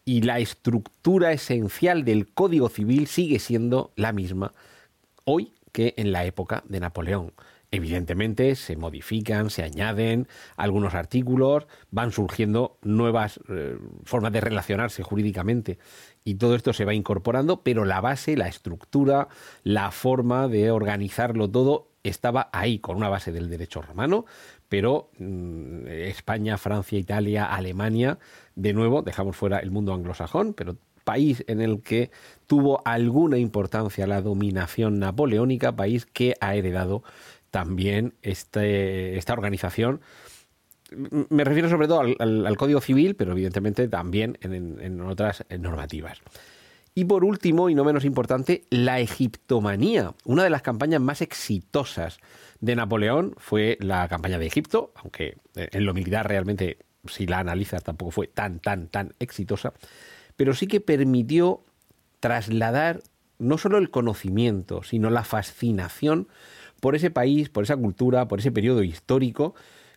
[0.06, 4.54] y la estructura esencial del Código Civil sigue siendo la misma
[5.26, 7.34] hoy que en la época de Napoleón.
[7.74, 15.80] Evidentemente se modifican, se añaden algunos artículos, van surgiendo nuevas eh, formas de relacionarse jurídicamente.
[16.24, 19.28] Y todo esto se va incorporando, pero la base, la estructura,
[19.64, 24.26] la forma de organizarlo todo estaba ahí, con una base del derecho romano,
[24.70, 28.20] pero mm, España, Francia, Italia, Alemania,
[28.54, 32.12] de nuevo, dejamos fuera el mundo anglosajón, pero país en el que
[32.48, 37.04] tuvo alguna importancia la dominación napoleónica, país que ha heredado
[37.54, 40.02] también este, esta organización.
[41.30, 46.20] Me refiero sobre todo al, Código Civil, pero evidentemente también en otras normativas.
[46.96, 50.14] Y por último, y no menos importante, la egiptomanía.
[50.26, 52.20] Una de las campañas más exitosas
[52.60, 57.40] de Napoleón fue la campaña de Egipto, aunque eh, en lo militar realmente, si la
[57.40, 59.74] analizas, tampoco fue tan, tan, tan exitosa,
[60.36, 61.64] pero sí que permitió
[62.20, 63.02] trasladar
[63.40, 66.28] no solo el conocimiento, sino la fascinación
[66.84, 69.56] por ese país, por esa cultura, por ese periodo histórico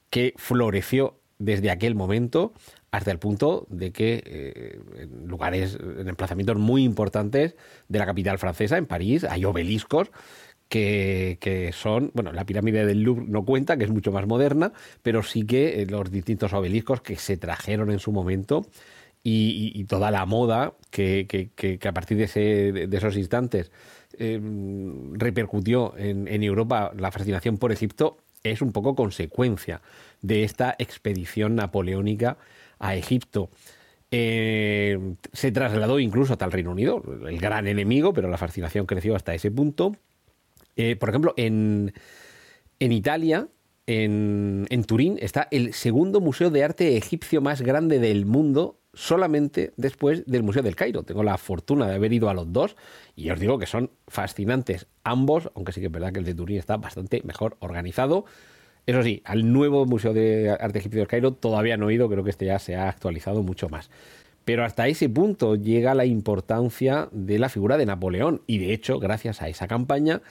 [0.09, 2.53] que floreció desde aquel momento
[2.93, 7.57] hasta el punto de que eh, en lugares, en emplazamientos muy importantes
[7.89, 10.13] de la capital francesa, en París, hay obeliscos
[10.69, 14.73] que, son, bueno, la pirámide del Louvre no cuenta, que es mucho más moderna,
[15.03, 18.65] pero sí que eh, los distintos obeliscos que se trajeron en su momento
[19.29, 23.73] y, toda la moda que, a partir de, esos instantes
[24.19, 24.41] eh,
[25.13, 29.83] repercutió en, Europa, la fascinación por Egipto, es un poco consecuencia
[30.23, 32.39] de esta expedición napoleónica
[32.79, 33.51] a Egipto.
[34.11, 39.17] Eh, se trasladó incluso hasta el Reino Unido, el gran enemigo, pero la fascinación creció
[39.17, 39.97] hasta ese punto.
[40.77, 41.93] Eh, por ejemplo, en,
[42.79, 43.49] en Italia,
[43.87, 49.73] en, en, Turín, está el segundo museo de arte egipcio más grande del mundo, solamente
[49.77, 51.03] después del Museo del Cairo.
[51.03, 52.77] Tengo la fortuna de haber ido a los dos
[53.15, 56.35] y os digo que son fascinantes ambos, aunque sí que es verdad que el de
[56.35, 58.25] Turín está bastante mejor organizado.
[58.87, 62.25] Eso sí, al nuevo Museo de Arte Egipcio del Cairo todavía no he ido, creo
[62.25, 63.91] que este ya se ha actualizado mucho más.
[64.47, 68.43] Pero hasta ese punto llega la importancia de la figura de Napoleón.
[68.47, 70.23] Y de hecho, gracias a esa campaña,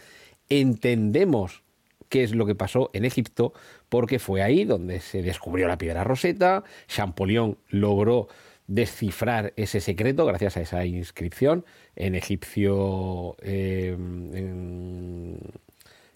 [0.50, 1.64] entendemos
[2.10, 3.54] qué es lo que pasó en Egipto,
[3.90, 8.30] porque fue ahí donde se descubrió la piedra roseta, Champollion logró
[8.68, 13.96] descifrar ese secreto gracias a esa inscripción en egipcio, eh,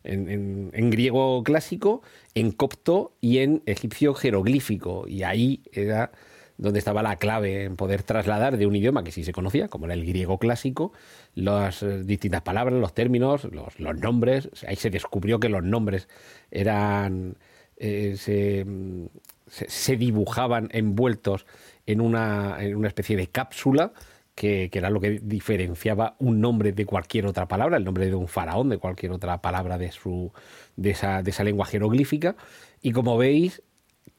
[0.04, 2.02] en, griego clásico,
[2.34, 5.08] en copto y en egipcio jeroglífico.
[5.08, 6.12] Y ahí era
[6.58, 9.86] donde estaba la clave en poder trasladar de un idioma que sí se conocía, como
[9.86, 10.92] era el griego clásico,
[11.34, 14.50] las eh, distintas palabras, los términos, los, nombres.
[14.68, 16.10] Ahí se descubrió que los nombres
[16.52, 17.38] eran.
[17.78, 21.46] Eh, se, dibujaban envueltos
[21.90, 23.94] en una, en una especie de cápsula.
[24.36, 28.30] Que, era lo que diferenciaba un nombre de cualquier otra palabra, el nombre de un
[28.30, 30.32] faraón, de cualquier otra palabra de, su,
[30.78, 32.38] de, esa, de esa lengua jeroglífica.
[32.82, 33.62] Y como veis,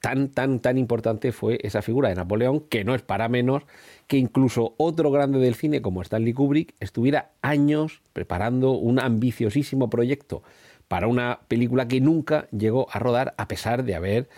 [0.00, 3.62] tan, tan, tan importante fue esa figura de Napoleón, que no es para menos
[4.08, 10.42] que incluso otro grande del cine como Stanley Kubrick estuviera años preparando un ambiciosísimo proyecto
[10.88, 14.28] para una película que nunca llegó a rodar a pesar de haber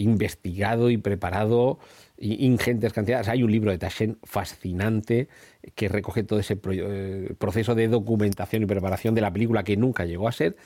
[0.00, 1.78] investigado y preparado
[2.20, 3.28] ingentes cantidades.
[3.28, 5.28] Hay un libro de Taschen fascinante
[5.74, 10.04] que recoge todo ese eh, proceso de documentación y preparación de la película que nunca
[10.04, 10.56] llegó a ser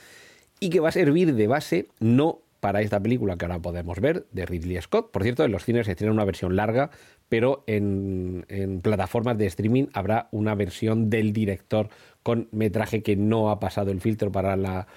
[0.59, 4.25] y que va a servir de base no para esta película que ahora podemos ver
[4.31, 5.11] de Ridley Scott.
[5.11, 6.89] Por cierto, en los cines se tiene una versión larga,
[7.29, 8.45] pero en,
[8.81, 11.89] plataformas de streaming habrá una versión del director
[12.23, 14.87] con metraje que no ha pasado el filtro para la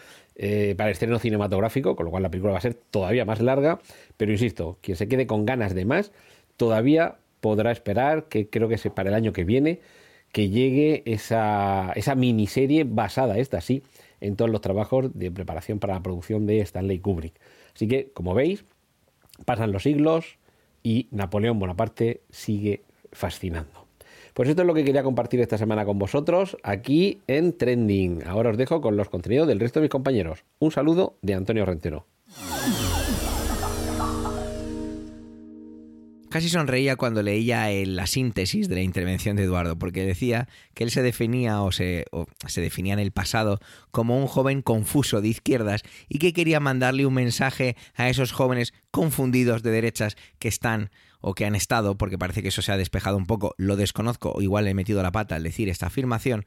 [0.41, 3.41] eh, para el estreno cinematográfico, con lo cual la película va a ser todavía más
[3.41, 3.81] larga.
[4.17, 6.13] Pero insisto, quien se quede con ganas de más,
[6.59, 9.81] todavía podrá esperar, que creo que es para el año que viene,
[10.33, 13.83] que llegue esa, miniserie basada, esta sí,
[14.21, 17.35] en todos los trabajos de preparación para la producción de Stanley Kubrick.
[17.75, 18.65] Así que, como veis,
[19.47, 20.39] pasan los siglos
[20.83, 22.83] y Napoleón Bonaparte sigue
[23.13, 23.87] fascinando.
[24.35, 28.25] Pues esto es lo que quería compartir esta semana con vosotros aquí en Trending.
[28.27, 30.45] Ahora os dejo con los contenidos del resto de mis compañeros.
[30.59, 32.07] Un saludo de Antonio Rentero.
[36.31, 40.91] Casi sonreía cuando leía la síntesis de la intervención de Eduardo, porque decía que él
[40.91, 42.05] se definía o se,
[42.47, 43.61] se, definía en el pasado
[43.91, 48.75] como un joven confuso de izquierdas y que quería mandarle un mensaje a esos jóvenes
[48.91, 52.77] confundidos de derechas que están o que han estado, porque parece que eso se ha
[52.77, 56.45] despejado un poco, lo desconozco, o igual he metido la pata al decir esta afirmación,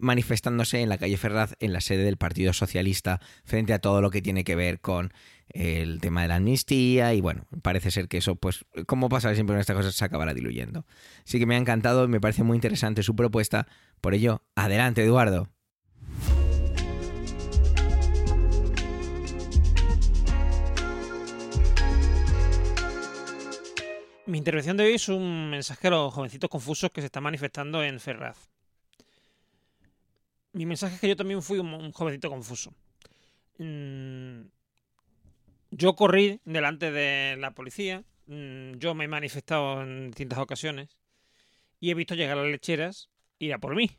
[0.00, 4.10] manifestándose en la calle Ferraz, en la sede del Partido Socialista, frente a todo lo
[4.10, 5.12] que tiene que ver con
[5.50, 9.54] el tema de la amnistía y bueno, parece ser que eso, pues, como pasa siempre
[9.54, 10.86] en estas cosas, se acabará diluyendo.
[11.26, 13.66] Así que me ha encantado y me parece muy interesante su propuesta.
[14.00, 15.48] Por ello, adelante, Eduardo.
[24.30, 27.82] Mi intervención de hoy es un mensaje a los jovencitos confusos que se están manifestando
[27.82, 28.48] en Ferraz.
[30.52, 32.72] Mi mensaje es que yo también fui un, jovencito confuso.
[35.70, 40.96] Yo corrí delante de la policía, mm, yo me he manifestado en distintas ocasiones
[41.78, 43.08] y he visto llegar a las lecheras
[43.38, 43.90] ir a por mí.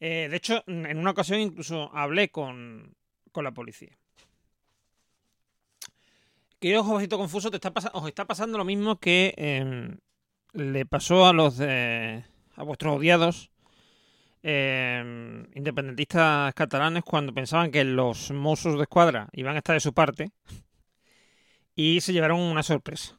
[0.00, 2.94] Eh, de hecho, en una ocasión incluso hablé con,
[3.32, 3.98] con la policía.
[6.60, 9.98] Querido jovencito confuso, te está os está pasando lo mismo que em,
[10.52, 12.24] le pasó a los de,
[12.56, 13.52] a vuestros odiados
[14.42, 19.92] Em, independentistas catalanes cuando pensaban que los Mossos de Escuadra iban a estar de su
[19.92, 20.30] parte
[21.74, 23.18] y se llevaron una sorpresa.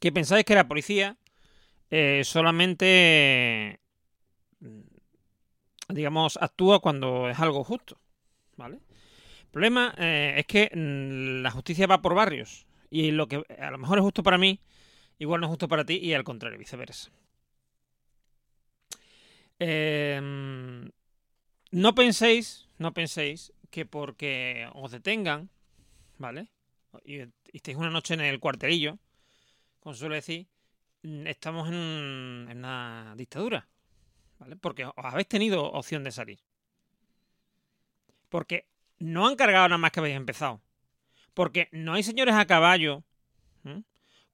[0.00, 1.16] Que pensáis que la policía
[1.90, 3.80] eh, solamente,
[5.88, 7.98] digamos, actúa cuando es algo justo,
[8.56, 8.76] ¿vale?
[8.76, 13.70] El problema eh, es que mm, la justicia va por barrios y lo que a
[13.70, 14.60] lo mejor es justo para mí,
[15.18, 17.10] igual no es justo para ti y al contrario, viceversa.
[19.58, 20.90] Em,
[21.70, 25.50] no penséis, no penséis que porque os detengan,
[26.18, 26.48] ¿vale?
[27.04, 28.98] Y, estéis una noche en el cuartelillo,
[29.80, 30.46] como suele decir,
[31.02, 33.68] mm, estamos en, en una dictadura,
[34.38, 34.56] ¿vale?
[34.56, 36.40] Porque os habéis tenido opción de salir.
[38.28, 38.66] Porque
[38.98, 40.60] no han cargado nada más que habéis empezado.
[41.34, 43.04] Porque no hay señores a caballo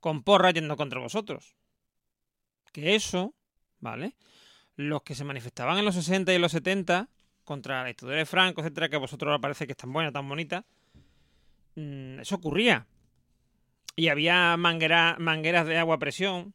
[0.01, 1.57] con porra yendo contra vosotros.
[2.73, 3.35] Que eso,
[3.81, 4.17] ¿vale?
[4.77, 7.09] Los que se manifestaban en los 60 y los 70
[7.45, 10.13] contra la historia de Franco, etcétera, que a vosotros os parece que es tan buena,
[10.13, 10.65] tan bonita,
[11.77, 12.87] mm, eso ocurría.
[13.97, 16.55] Y había mangueras de agua a presión.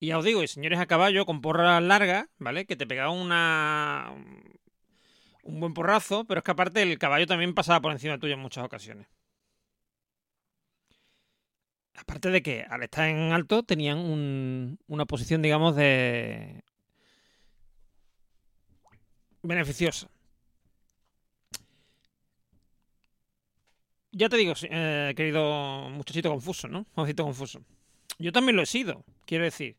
[0.00, 2.66] Y ya os digo, y señores a caballo con porras largas, ¿vale?
[2.66, 4.12] Que te pegaban una.
[5.44, 8.40] un buen porrazo, pero es que aparte el caballo también pasaba por encima tuyo en
[8.40, 9.06] muchas ocasiones.
[11.94, 16.62] Aparte de que al estar en alto tenían un- una posición, digamos, de
[19.44, 20.08] beneficiosa.
[24.12, 26.86] Ya te digo, eh, querido muchachito confuso, ¿no?
[26.94, 27.60] Jovencito confuso.
[28.18, 29.76] Yo también lo he sido, quiero decir.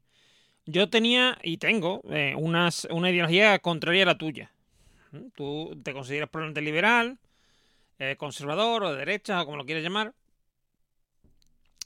[0.65, 4.51] Yo tenía y tengo eh, unas, una ideología contraria a la tuya.
[5.11, 5.29] ¿Mm?
[5.35, 7.17] Tú te consideras probablemente liberal,
[7.99, 10.13] eh, conservador o de derecha, o como lo quieras llamar.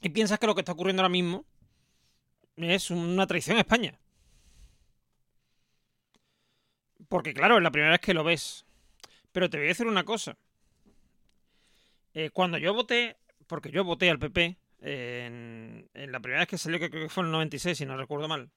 [0.02, 1.44] Y piensas que lo que está ocurriendo ahora mismo
[2.56, 3.98] es una traición a España.
[7.10, 8.64] Porque claro, es la primera vez que lo ves.
[9.32, 10.38] Pero te voy a decir una cosa.
[12.14, 13.16] Eh, cuando yo voté,
[13.48, 17.08] porque yo voté al PP en, en la primera vez que salió, que creo que
[17.08, 18.48] fue en el 96, si no recuerdo mal.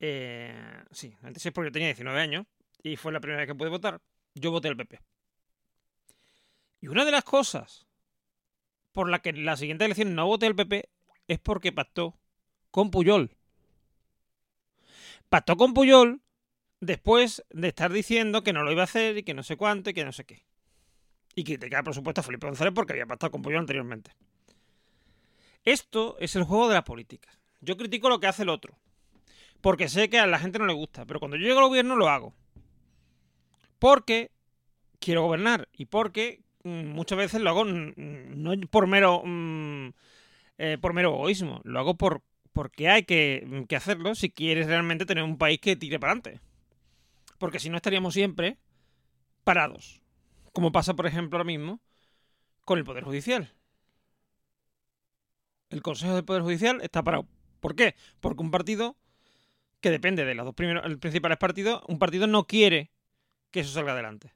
[0.00, 2.46] Eh, sí, 96 porque yo tenía 19 años
[2.82, 4.00] y fue la primera vez que pude votar.
[4.34, 5.00] Yo voté al PP.
[6.80, 7.86] Y una de las cosas
[8.90, 10.88] por la que en la siguiente elección no voté al PP
[11.28, 12.18] es porque pactó
[12.72, 13.37] con Puyol.
[15.28, 16.22] Pactó con Puyol
[16.80, 19.90] después de estar diciendo que no lo iba a hacer y que no sé cuánto
[19.90, 20.44] y que no sé qué.
[21.34, 24.12] Y criticar, por supuesto, a Felipe González porque había pactado con Puyol anteriormente.
[25.64, 27.30] Esto es el juego de la política.
[27.60, 28.78] Yo critico lo que hace el otro.
[29.60, 31.04] Porque sé que a la gente no le gusta.
[31.04, 32.34] Pero cuando yo llego al gobierno lo hago.
[33.78, 34.30] Porque
[34.98, 35.68] quiero gobernar.
[35.72, 39.22] Y porque mm, muchas veces lo hago mm, no por mero.
[39.24, 39.90] mm,
[40.58, 41.60] eh, por mero egoísmo.
[41.64, 42.22] Lo hago por,
[42.58, 46.40] porque hay que, hacerlo si quieres realmente tener un país que tire para adelante.
[47.38, 48.58] Porque si no estaríamos siempre
[49.44, 50.02] parados.
[50.52, 51.80] Como pasa, por ejemplo, ahora mismo
[52.64, 53.54] con el Poder Judicial.
[55.70, 57.28] El Consejo del Poder Judicial está parado.
[57.60, 57.94] ¿Por qué?
[58.18, 58.96] Porque un partido
[59.80, 62.90] que depende de los dos primeros principales partidos, un partido no quiere
[63.52, 64.34] que eso salga adelante.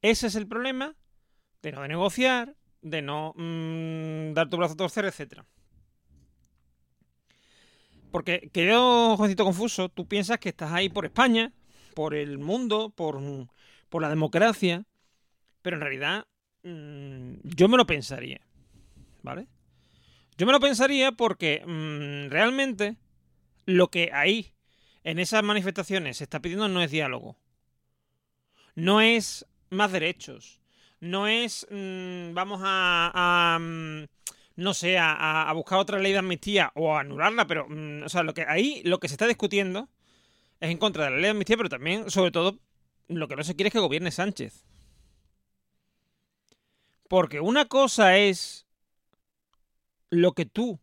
[0.00, 0.94] Ese es el problema
[1.60, 5.44] de no de negociar, de no mm, dar tu brazo a torcer, etcétera.
[8.10, 11.52] Porque, querido jovencito confuso, tú piensas que estás ahí por España,
[11.94, 13.20] por el mundo, por,
[13.88, 14.84] por la democracia,
[15.62, 16.26] pero en realidad
[16.62, 18.40] mm, yo me lo pensaría,
[19.22, 19.46] ¿vale?
[20.38, 22.96] Yo me lo pensaría porque mm, realmente
[23.66, 24.54] lo que ahí,
[25.04, 27.36] en esas manifestaciones, se está pidiendo no es diálogo.
[28.74, 30.60] No es más derechos.
[31.00, 33.58] No es mm, vamos a,
[34.58, 38.24] no sé, a, buscar otra ley de amnistía o a anularla, pero mm, o sea,
[38.24, 39.88] lo que ahí lo que se está discutiendo
[40.58, 42.58] es en contra de la ley de amnistía, pero también, sobre todo,
[43.06, 44.64] lo que no se quiere es que gobierne Sánchez.
[47.08, 48.66] Porque una cosa es
[50.10, 50.80] lo que tú,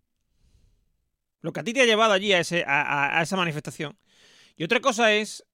[1.42, 3.98] lo que a ti te ha llevado allí a, ese, a esa manifestación.
[4.56, 5.46] Y otra cosa es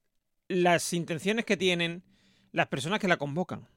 [0.48, 2.04] las intenciones que tienen
[2.52, 3.68] las personas que la convocan.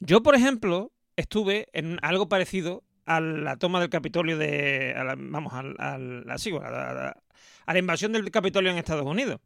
[0.00, 4.94] Yo, por ejemplo, estuve en algo parecido a la toma del Capitolio de.
[4.96, 9.40] a la- vamos, al- a la invasión del Capitolio en Estados Unidos.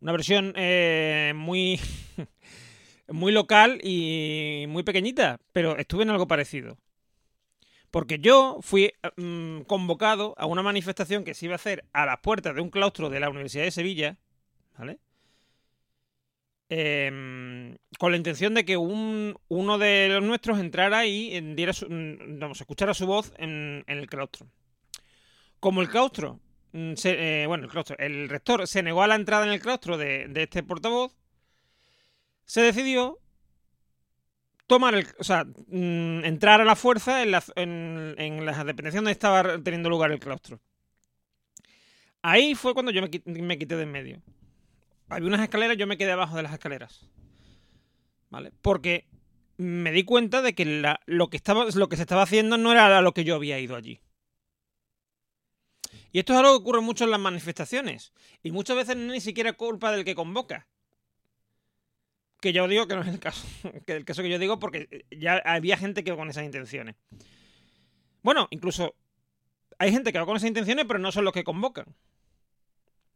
[0.00, 1.78] Una versión eh, muy.
[3.08, 6.78] muy local y muy pequeñita, pero estuve en algo parecido.
[7.90, 12.18] Porque yo fui mm, convocado a una manifestación que se iba a hacer a las
[12.20, 14.16] puertas de un claustro de la Universidad de Sevilla,
[14.78, 14.98] ¿vale?
[16.74, 21.84] Em, con la intención de que un- uno de los nuestros entrara y diera su,
[21.86, 24.46] mm, vamos, escuchara su voz en, el claustro.
[25.60, 26.40] Como el claustro,
[26.72, 29.96] mm, eh, bueno, el claustro, el rector se negó a la entrada en el claustro
[29.98, 31.12] de, de este portavoz,
[32.44, 33.18] se decidió
[34.66, 38.98] tomar el, o sea, mm, entrar a la fuerza en la, en, en la dependencia
[38.98, 40.60] donde estaba teniendo lugar el claustro.
[42.22, 43.10] Ahí fue cuando yo me,
[43.42, 44.22] me quité de en medio.
[45.12, 47.06] Había unas escaleras, yo me quedé abajo de las escaleras.
[48.30, 48.52] ¿Vale?
[48.62, 49.06] Porque
[49.58, 50.64] me di cuenta de que
[51.06, 53.76] lo, que estaba, lo que se estaba haciendo no era lo que yo había ido
[53.76, 54.00] allí.
[56.12, 58.12] Y esto es algo que ocurre mucho en las manifestaciones.
[58.42, 60.66] Y muchas veces no es ni siquiera culpa del que convoca.
[62.40, 63.46] Que yo digo que no es el caso.
[63.86, 66.96] Que el caso que yo digo porque ya había gente que va con esas intenciones.
[68.22, 68.94] Bueno, incluso
[69.78, 71.86] hay gente que va con esas intenciones, pero no son los que convocan.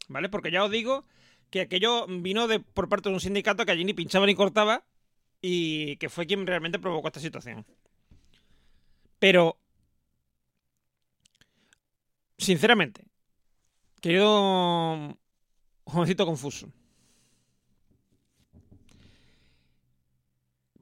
[0.08, 0.28] ¿Vale?
[0.28, 1.06] Porque ya os digo
[1.50, 4.84] que aquello vino de, por parte de un sindicato que allí ni pinchaba ni cortaba
[5.40, 7.64] y que fue quien realmente provocó esta situación.
[9.18, 9.58] Pero,
[12.38, 13.04] sinceramente,
[14.00, 15.16] querido
[15.84, 16.68] jovencito confuso,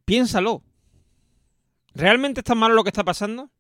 [0.05, 0.63] piénsalo.
[1.95, 3.51] ¿Realmente está malo lo que está pasando?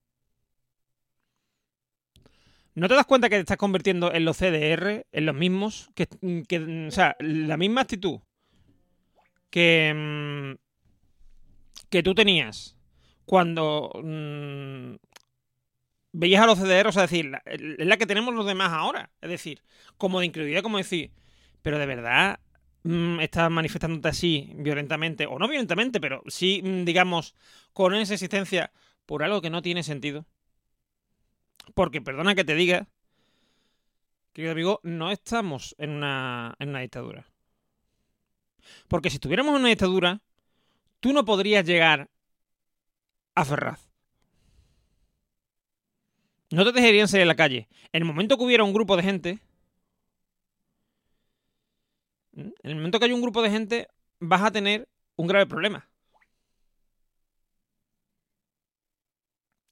[2.76, 5.90] ¿No te das cuenta que te estás convirtiendo en los CDR, en los mismos?
[5.94, 6.08] Que,
[6.88, 8.20] o sea, la misma actitud
[9.50, 10.54] que, mm,
[11.90, 12.76] que tú tenías
[13.24, 14.96] cuando mm,
[16.12, 19.10] veías a los cederos, es decir, la- es la que tenemos los demás ahora.
[19.20, 19.62] Es decir,
[19.98, 21.10] como de incredulidad, como decir,
[21.62, 22.40] pero de verdad
[22.84, 27.34] mm, estás manifestándote así violentamente, o no violentamente, pero sí, digamos,
[27.72, 28.72] con esa existencia
[29.06, 30.26] por algo que no tiene sentido.
[31.72, 32.86] Porque, perdona que te diga,
[34.32, 37.26] querido amigo, no estamos en una, en una dictadura.
[38.88, 40.20] Porque si estuviéramos en una dictadura,
[41.00, 42.10] tú no podrías llegar
[43.34, 43.88] a Ferraz.
[46.50, 47.68] No te dejarían salir a la calle.
[47.92, 49.38] En el momento que hubiera un grupo de gente,
[52.32, 53.88] en el momento que haya un grupo de gente,
[54.20, 55.88] vas a tener un grave problema.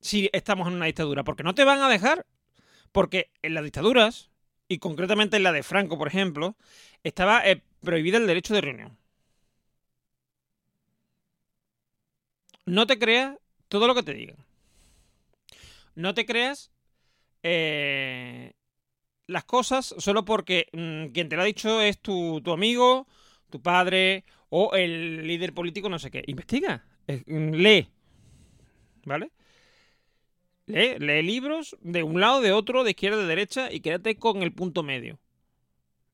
[0.02, 2.26] Si estamos en una dictadura, porque no te van a dejar.
[2.92, 4.30] Porque en las dictaduras,
[4.68, 6.56] y concretamente en la de Franco, por ejemplo,
[7.04, 8.98] estaba eh, prohibido el derecho de reunión.
[12.66, 13.36] No te creas
[13.68, 14.36] todo lo que te digan.
[15.94, 16.70] No te creas
[17.42, 18.52] eh,
[19.26, 23.06] las cosas solo porque mm, quien te lo ha dicho es tu, tu amigo,
[23.50, 26.22] tu padre o el líder político, no sé qué.
[26.26, 27.88] Investiga, eh, lee.
[29.04, 29.32] ¿Vale?
[30.72, 34.52] Lee, libros de un lado, de otro, de izquierda, de derecha y quédate con el
[34.52, 35.18] punto medio.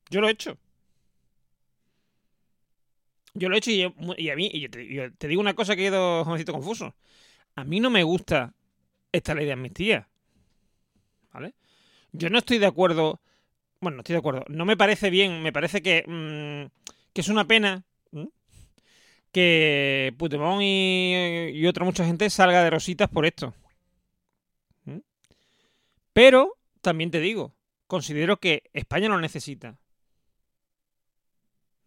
[0.09, 0.57] Yo lo he hecho.
[3.33, 5.83] Yo lo he hecho y, a mí, y te, y te digo una cosa que
[5.83, 6.95] he quedado jovencito confuso.
[7.55, 8.53] A mí no me gusta
[9.11, 10.07] esta ley de amnistía.
[11.31, 11.53] ¿Vale?
[12.11, 13.21] Yo no estoy de acuerdo.
[13.79, 14.45] Bueno, no estoy de acuerdo.
[14.49, 15.41] No me parece bien.
[15.41, 17.85] Me parece que, mm, que es una pena
[19.31, 23.53] que Puigdemont y, y otra mucha gente salga de rositas por esto.
[26.13, 27.55] Pero también te digo,
[27.87, 29.79] considero que España lo necesita.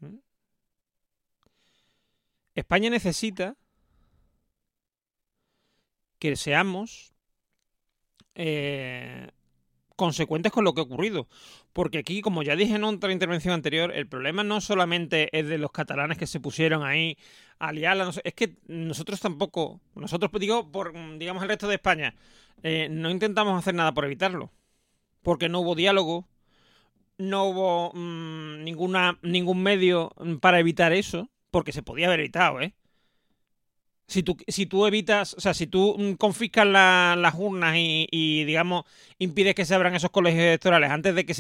[0.00, 0.20] ¿M?
[2.54, 3.56] España necesita
[6.18, 7.12] que seamos
[8.34, 9.28] eh,
[10.02, 11.28] consecuentes con lo que ha ocurrido.
[11.72, 15.58] Porque aquí, como ya dije en otra intervención anterior, el problema no solamente es de
[15.58, 17.16] los catalanes que se pusieron ahí
[17.60, 22.14] a liarla, es que nosotros tampoco, nosotros pues, digo, por digamos el resto de España,
[22.64, 24.50] eh, no intentamos hacer nada por evitarlo.
[25.22, 26.26] Porque no hubo diálogo,
[27.16, 32.74] no hubo mmm, ninguna, ningún medio para evitar eso, porque se podía haber evitado, ¿eh?
[34.06, 38.44] Si tú, si tú evitas, o sea, si tú mm, confiscas la- las urnas y,
[38.44, 38.84] digamos,
[39.18, 41.34] impides que se abran esos colegios electorales antes de que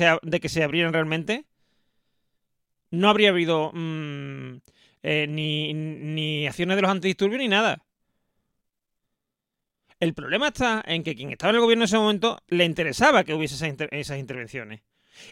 [0.48, 1.44] se, abrieran realmente,
[2.90, 4.56] no habría habido mm,
[5.02, 7.82] eh, ni, ni acciones de los antidisturbios ni nada.
[10.00, 13.24] El problema está en que quien estaba en el gobierno en ese momento le interesaba
[13.24, 14.82] que hubiese esas, esas intervenciones.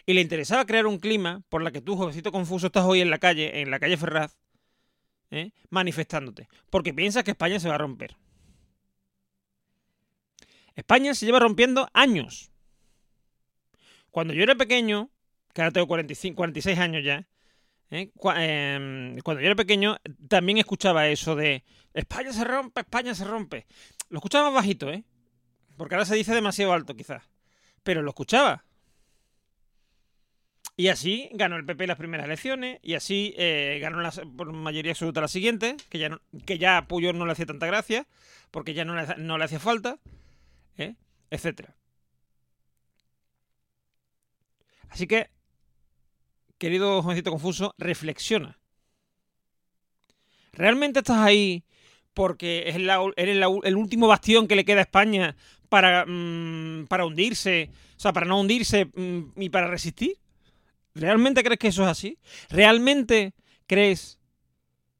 [0.05, 3.09] Y le interesaba crear un clima por la que tú, jovencito confuso, estás hoy en
[3.09, 4.37] la calle, en la calle Ferraz,
[5.31, 5.51] ¿eh?
[5.69, 6.47] manifestándote.
[6.69, 8.15] Porque piensas que España se va a romper.
[10.75, 12.51] España se lleva rompiendo años.
[14.11, 15.09] Cuando yo era pequeño,
[15.53, 17.27] que ahora tengo 45, 46 años ya,
[17.89, 18.11] ¿eh?
[18.35, 21.63] Em, cuando yo era pequeño también escuchaba eso de
[21.93, 23.67] España se rompe, España se rompe.
[24.09, 25.03] Lo escuchaba más bajito, ¿eh?
[25.77, 27.23] Porque ahora se dice demasiado alto quizás.
[27.83, 28.65] Pero lo escuchaba.
[30.81, 34.01] Y así ganó el PP las primeras elecciones y así eh, ganó
[34.35, 37.45] por mayoría absoluta las siguientes, que ya, no- que ya a Puyol no le hacía
[37.45, 38.07] tanta gracia,
[38.49, 39.99] porque ya no le, no le hacía falta,
[40.79, 40.95] ¿eh?
[41.29, 41.75] etcétera.
[44.89, 45.29] Así que,
[46.57, 48.57] querido jovencito confuso, reflexiona.
[50.53, 51.63] ¿Realmente estás ahí
[52.13, 55.35] porque eres el último bastión que le queda a España
[55.69, 60.17] para, mm, para hundirse, o sea, para no hundirse mm, y para resistir?
[60.93, 62.19] ¿Realmente crees que eso es así?
[62.49, 63.33] ¿Realmente
[63.67, 64.19] crees,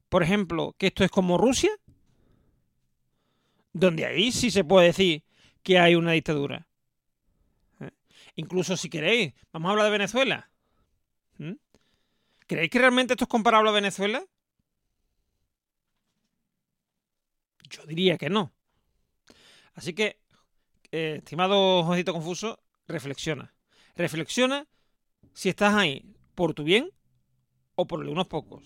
[0.08, 1.70] por ejemplo, que esto es como Rusia?
[3.72, 5.24] Donde ahí sí se puede decir
[5.62, 6.66] que hay una dictadura.
[7.80, 7.90] ¿Eh?
[8.36, 10.50] Incluso si queréis, vamos a hablar de Venezuela.
[11.38, 11.52] ¿Mm?
[12.46, 14.24] ¿Creéis que realmente esto es comparable a Venezuela?
[17.68, 18.52] Yo diría que no.
[19.74, 20.20] Así que,
[20.90, 23.54] eh, estimado Josécito Confuso, reflexiona.
[23.96, 24.66] Reflexiona
[25.32, 26.04] si estás ahí
[26.34, 26.90] por tu bien
[27.74, 28.62] o por unos pocos.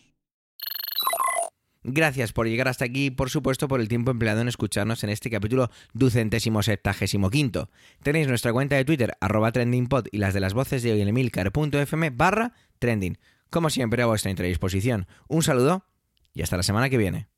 [1.88, 5.10] Gracias por llegar hasta aquí y por supuesto por el tiempo empleado en escucharnos en
[5.10, 7.70] este capítulo ducentésimo septagésimo quinto.
[8.02, 11.08] Tenéis nuestra cuenta de Twitter, arroba trendingpod y las de las voces de hoy en
[11.08, 13.18] emilcar.fm barra trending.
[13.50, 15.06] Como siempre a vuestra entera disposición.
[15.28, 15.84] Un saludo
[16.34, 17.28] y hasta la semana que viene.